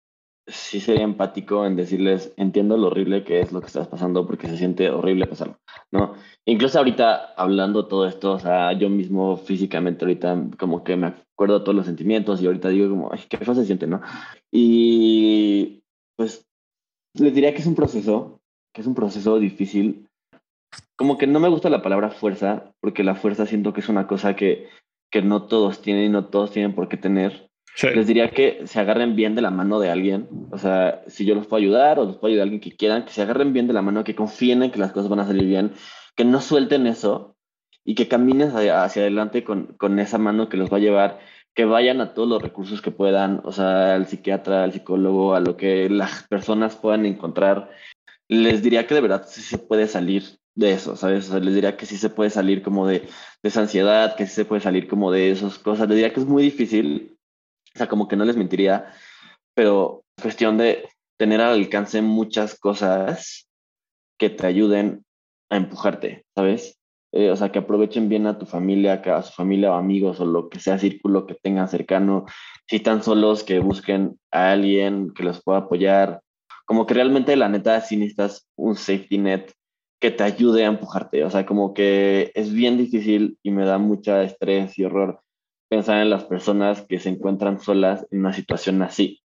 [0.47, 4.49] sí sería empático en decirles, entiendo lo horrible que es lo que estás pasando porque
[4.49, 5.59] se siente horrible pasarlo,
[5.91, 6.15] ¿no?
[6.45, 11.63] Incluso ahorita hablando todo esto, o sea, yo mismo físicamente ahorita como que me acuerdo
[11.63, 14.03] todos los sentimientos y ahorita digo como, ay, qué feo se siente, ¿no?
[14.53, 15.83] Y
[16.17, 16.47] pues
[17.15, 18.41] les diría que es un proceso,
[18.75, 20.09] que es un proceso difícil.
[20.97, 24.07] Como que no me gusta la palabra fuerza, porque la fuerza siento que es una
[24.07, 24.69] cosa que,
[25.11, 27.51] que no todos tienen y no todos tienen por qué tener
[27.83, 30.29] les diría que se agarren bien de la mano de alguien.
[30.51, 33.05] O sea, si yo los puedo ayudar o los puedo ayudar a alguien que quieran,
[33.05, 35.27] que se agarren bien de la mano, que confíen en que las cosas van a
[35.27, 35.73] salir bien,
[36.15, 37.37] que no suelten eso
[37.85, 41.21] y que caminen hacia, adelante con, con, esa mano que los va a llevar,
[41.55, 45.41] que vayan a todos los recursos que puedan, o sea, al psiquiatra, al psicólogo, a
[45.41, 47.71] lo que las personas puedan encontrar.
[48.29, 51.31] Les diría que de verdad sí se puede salir de eso, ¿sabes?
[51.31, 54.35] O les diría que sí se puede salir como de, de esa ansiedad, que sí
[54.35, 55.89] se puede salir como de esas cosas.
[55.89, 57.14] Les diría que es muy difícil,
[57.75, 58.93] o sea, como que no les mentiría,
[59.55, 63.49] pero es cuestión de tener al alcance muchas cosas
[64.19, 65.05] que te ayuden
[65.51, 66.79] a empujarte, ¿sabes?
[67.13, 70.25] Eh, o sea, que aprovechen bien a tu familia, a su familia o amigos o
[70.25, 72.27] lo que sea círculo que tengan cercano.
[72.67, 76.23] Si están solos, que busquen a alguien que los pueda apoyar.
[76.67, 79.53] Como que realmente, la neta, si necesitas un safety net
[80.01, 81.25] que te ayude a empujarte.
[81.25, 85.24] O sea, como que es bien difícil y me da mucha estrés y horror
[85.75, 89.23] pensar en las personas que se encuentran solas en una situación así.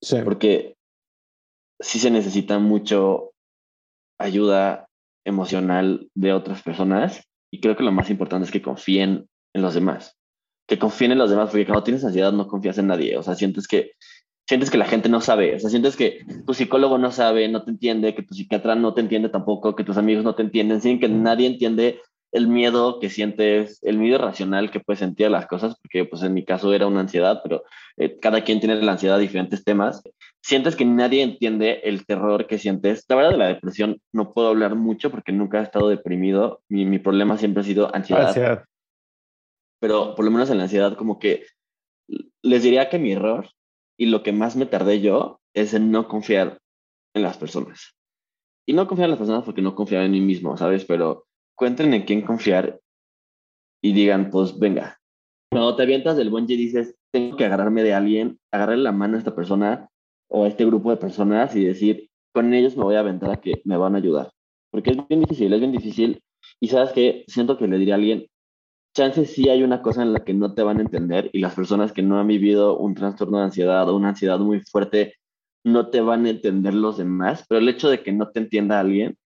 [0.00, 0.18] Sí.
[0.24, 0.76] Porque
[1.80, 3.32] sí se necesita mucho
[4.20, 4.88] ayuda
[5.24, 9.74] emocional de otras personas y creo que lo más importante es que confíen en los
[9.74, 10.16] demás.
[10.68, 13.16] Que confíen en los demás, porque cuando tienes ansiedad no confías en nadie.
[13.16, 13.92] O sea, sientes que,
[14.46, 15.56] sientes que la gente no sabe.
[15.56, 18.94] O sea, sientes que tu psicólogo no sabe, no te entiende, que tu psiquiatra no
[18.94, 22.00] te entiende tampoco, que tus amigos no te entienden, sin que nadie entiende
[22.32, 26.22] el miedo que sientes, el miedo racional que puedes sentir a las cosas, porque pues
[26.22, 27.64] en mi caso era una ansiedad, pero
[27.96, 30.02] eh, cada quien tiene la ansiedad de diferentes temas.
[30.42, 33.04] Sientes que nadie entiende el terror que sientes.
[33.08, 36.60] La verdad de la depresión no puedo hablar mucho porque nunca he estado deprimido.
[36.68, 38.28] Mi, mi problema siempre ha sido ansiedad.
[38.28, 38.64] ansiedad.
[39.80, 41.46] Pero por lo menos en la ansiedad como que
[42.42, 43.48] les diría que mi error
[43.96, 46.58] y lo que más me tardé yo es en no confiar
[47.14, 47.94] en las personas.
[48.66, 50.84] Y no confiar en las personas porque no confiaba en mí mismo, ¿sabes?
[50.84, 51.27] Pero
[51.58, 52.80] encuentren en quién confiar
[53.82, 55.00] y digan, pues venga.
[55.50, 59.18] Cuando te avientas del bungee dices, tengo que agarrarme de alguien, agarrarle la mano a
[59.18, 59.88] esta persona
[60.30, 63.40] o a este grupo de personas y decir, con ellos me voy a aventar a
[63.40, 64.30] que me van a ayudar.
[64.70, 66.22] Porque es bien difícil, es bien difícil.
[66.60, 68.26] Y sabes que siento que le diría a alguien,
[68.94, 71.56] chances sí hay una cosa en la que no te van a entender y las
[71.56, 75.14] personas que no han vivido un trastorno de ansiedad o una ansiedad muy fuerte
[75.64, 78.78] no te van a entender los demás, pero el hecho de que no te entienda
[78.78, 79.18] alguien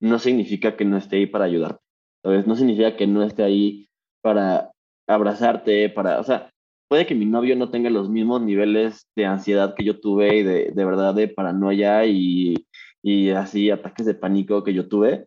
[0.00, 1.82] no significa que no esté ahí para ayudarte,
[2.22, 2.46] ¿sabes?
[2.46, 3.88] No significa que no esté ahí
[4.22, 4.72] para
[5.08, 6.50] abrazarte, para, o sea,
[6.88, 10.42] puede que mi novio no tenga los mismos niveles de ansiedad que yo tuve y
[10.42, 12.66] de, de verdad de paranoia y,
[13.02, 15.26] y así ataques de pánico que yo tuve,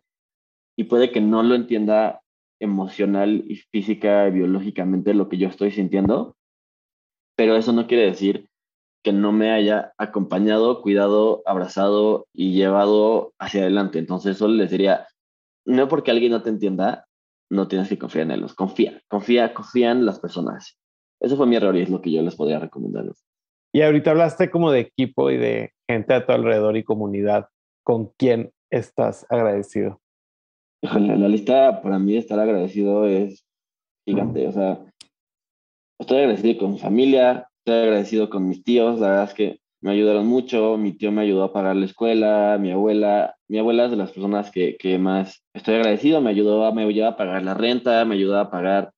[0.76, 2.20] y puede que no lo entienda
[2.60, 6.36] emocional y física y biológicamente lo que yo estoy sintiendo,
[7.36, 8.49] pero eso no quiere decir
[9.02, 13.98] que no me haya acompañado, cuidado, abrazado y llevado hacia adelante.
[13.98, 15.06] Entonces, solo les diría,
[15.64, 17.06] no porque alguien no te entienda,
[17.50, 18.54] no tienes que confiar en ellos.
[18.54, 20.78] Confía, confía, confía en las personas.
[21.20, 23.04] Eso fue mi error y es lo que yo les podría recomendar.
[23.72, 27.48] Y ahorita hablaste como de equipo y de gente a tu alrededor y comunidad.
[27.84, 30.00] ¿Con quién estás agradecido?
[30.82, 33.44] La lista para mí de estar agradecido es
[34.06, 34.48] gigante.
[34.48, 34.84] O sea,
[35.98, 39.92] estoy agradecido con mi familia, Estoy agradecido con mis tíos, la verdad es que me
[39.92, 43.92] ayudaron mucho, mi tío me ayudó a pagar la escuela, mi abuela, mi abuela es
[43.92, 47.54] de las personas que, que más estoy agradecido, me ayudó, me ayudó a pagar la
[47.54, 48.90] renta, me ayudó a pagar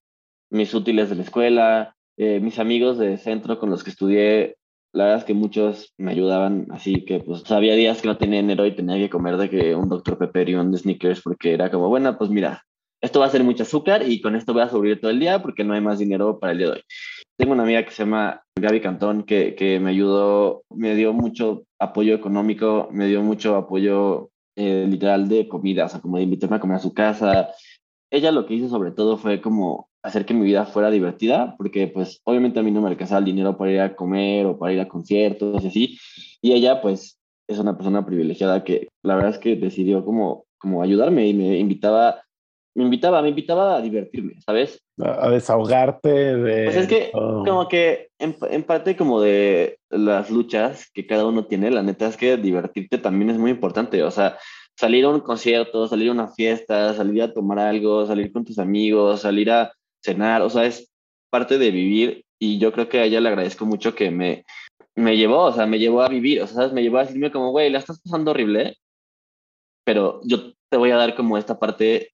[0.49, 4.55] mis útiles de la escuela, eh, mis amigos de centro con los que estudié,
[4.91, 8.41] la verdad es que muchos me ayudaban, así que pues había días que no tenía
[8.41, 10.17] dinero y tenía que comer de que un Dr.
[10.17, 12.63] Pepper y un Snickers porque era como, bueno, pues mira,
[13.03, 15.41] esto va a ser mucho azúcar y con esto voy a sobrevivir todo el día
[15.41, 16.81] porque no hay más dinero para el día de hoy.
[17.37, 21.65] Tengo una amiga que se llama Gaby Cantón que, que me ayudó, me dio mucho
[21.79, 26.55] apoyo económico, me dio mucho apoyo eh, literal de comida, o sea, como de invitarme
[26.55, 27.49] a comer a su casa.
[28.09, 31.87] Ella lo que hizo sobre todo fue como hacer que mi vida fuera divertida, porque
[31.87, 34.71] pues obviamente a mí no me alcanzaba el dinero para ir a comer o para
[34.71, 35.99] ir a conciertos y así.
[36.41, 40.81] Y ella pues es una persona privilegiada que la verdad es que decidió como, como
[40.81, 42.23] ayudarme y me invitaba
[42.75, 44.81] me invitaba, me invitaba a divertirme, ¿sabes?
[44.97, 46.65] A desahogarte de...
[46.65, 51.69] Pues es que como que en, parte como de las luchas que cada uno tiene,
[51.69, 54.37] la neta es que divertirte también es muy importante, o sea,
[54.75, 58.57] salir a un concierto, salir a una fiesta, salir a tomar algo, salir con tus
[58.57, 59.71] amigos, salir a
[60.03, 60.91] cenar, o sea, es
[61.29, 64.45] parte de vivir y yo creo que a ella le agradezco mucho que me,
[64.95, 66.73] me llevó, o sea, me llevó a vivir, o sea, ¿sabes?
[66.73, 68.77] me llevó a decirme como, güey, la estás pasando horrible,
[69.85, 72.12] pero yo te voy a dar como esta parte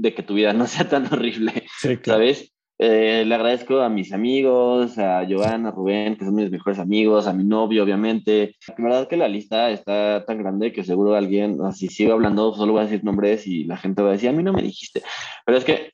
[0.00, 1.64] de que tu vida no sea tan horrible,
[2.04, 2.52] ¿sabes?
[2.80, 7.26] Eh, le agradezco a mis amigos, a Joana, a Rubén, que son mis mejores amigos,
[7.26, 8.54] a mi novio, obviamente.
[8.68, 12.74] La verdad que la lista está tan grande que seguro alguien, si sigo hablando, solo
[12.74, 15.02] voy a decir nombres y la gente va a decir, a mí no me dijiste.
[15.44, 15.90] Pero es que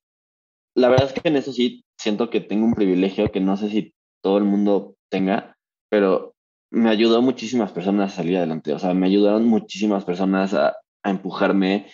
[0.74, 3.70] la verdad es que en eso sí siento que tengo un privilegio que no sé
[3.70, 5.56] si todo el mundo tenga,
[5.88, 6.34] pero
[6.70, 8.74] me ayudó muchísimas personas a salir adelante.
[8.74, 11.86] O sea, me ayudaron muchísimas personas a, a empujarme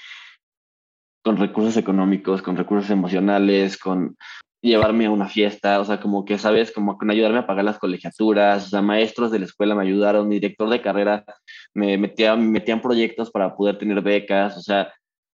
[1.22, 4.16] con recursos económicos, con recursos emocionales, con
[4.62, 6.70] llevarme a una fiesta, o sea, como que, ¿sabes?
[6.72, 10.28] Como con ayudarme a pagar las colegiaturas, o sea, maestros de la escuela me ayudaron,
[10.28, 11.24] mi director de carrera
[11.72, 14.92] me metía, me metían proyectos para poder tener becas, o sea,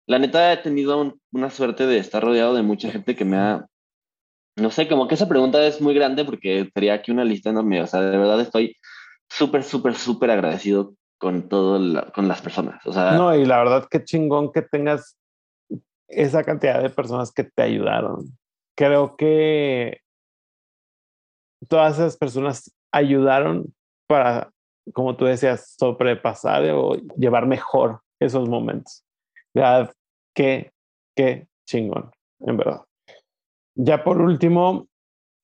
[0.07, 3.67] la neta he tenido una suerte de estar rodeado de mucha gente que me ha,
[4.57, 7.81] no sé, como que esa pregunta es muy grande porque sería aquí una lista enorme,
[7.81, 8.77] o sea, de verdad estoy
[9.29, 13.13] súper, súper, súper agradecido con todo, con las personas, o sea.
[13.13, 15.17] No, y la verdad qué chingón que tengas
[16.13, 18.37] esa cantidad de personas que te ayudaron
[18.75, 20.01] creo que
[21.69, 23.75] todas esas personas ayudaron
[24.09, 24.51] para,
[24.93, 29.05] como tú decías, sobrepasar o llevar mejor esos momentos.
[29.55, 29.93] ¿Verdad?
[30.35, 30.73] Qué,
[31.17, 32.11] qué chingón,
[32.41, 32.83] en verdad.
[33.75, 34.89] Ya por último,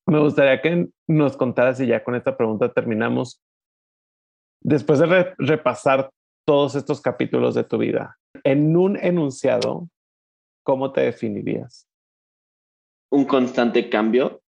[0.06, 3.40] me gustaría que nos contaras, y ya con esta pregunta terminamos,
[4.60, 6.10] después de repasar
[6.46, 9.88] todos estos capítulos de tu vida, en un enunciado,
[10.68, 11.88] ¿cómo te definirías?
[13.10, 14.42] un constante cambio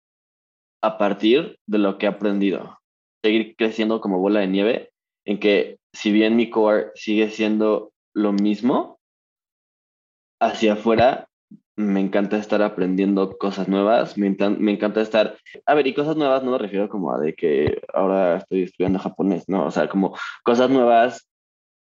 [0.81, 2.79] a partir de lo que he aprendido.
[3.23, 4.91] Seguir creciendo como bola de nieve,
[5.25, 8.99] en que si bien mi core sigue siendo lo mismo,
[10.41, 11.29] hacia afuera
[11.77, 16.51] me encanta estar aprendiendo cosas nuevas, me, encanta estar, a ver, y cosas nuevas no
[16.51, 20.13] me refiero como a de que ahora estoy estudiando japonés, no, o sea, como
[20.43, 21.29] cosas nuevas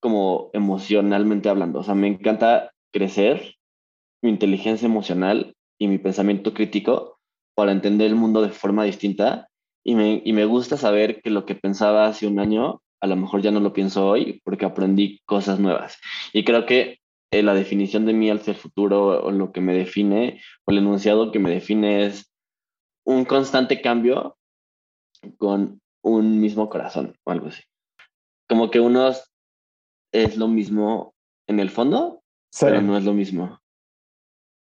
[0.00, 3.54] como emocionalmente hablando, o sea, me encanta crecer
[4.24, 7.20] mi inteligencia emocional y mi pensamiento crítico
[7.54, 9.48] para entender el mundo de forma distinta
[9.84, 13.16] y me, y me gusta saber que lo que pensaba hace un año a lo
[13.16, 15.98] mejor ya no lo pienso hoy porque aprendí cosas nuevas.
[16.32, 17.00] Y creo que
[17.32, 20.78] eh, la definición de mí al ser futuro o lo que me define o el
[20.78, 22.32] enunciado que me define es
[23.04, 24.38] un constante cambio
[25.36, 27.62] con un mismo corazón o algo así.
[28.48, 29.12] Como que uno
[30.12, 31.14] es lo mismo
[31.46, 32.22] en el fondo,
[32.58, 33.60] pero no es lo mismo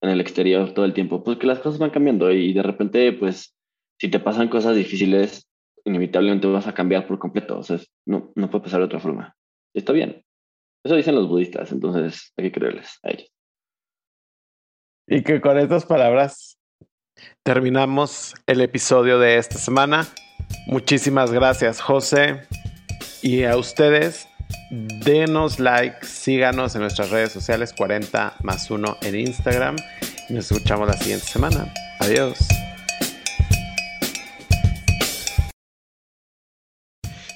[0.01, 3.13] en el exterior todo el tiempo, pues que las cosas van cambiando y de repente,
[3.13, 3.55] pues,
[4.01, 5.49] si te pasan cosas difíciles,
[5.85, 7.59] inevitablemente vas a cambiar por completo.
[7.59, 9.35] O sea, no, no puede pasar de otra forma.
[9.75, 10.25] Está bien.
[10.85, 13.33] Eso dicen los budistas, entonces hay que creerles a ellos.
[15.09, 16.59] Y que con estas palabras
[17.43, 20.07] terminamos el episodio de esta semana.
[20.67, 22.43] Muchísimas gracias, José.
[23.23, 24.28] Y a ustedes,
[24.71, 29.77] Denos like, síganos en nuestras redes sociales 40 más 1 en Instagram.
[30.29, 31.73] Nos escuchamos la siguiente semana.
[32.01, 32.39] Adiós.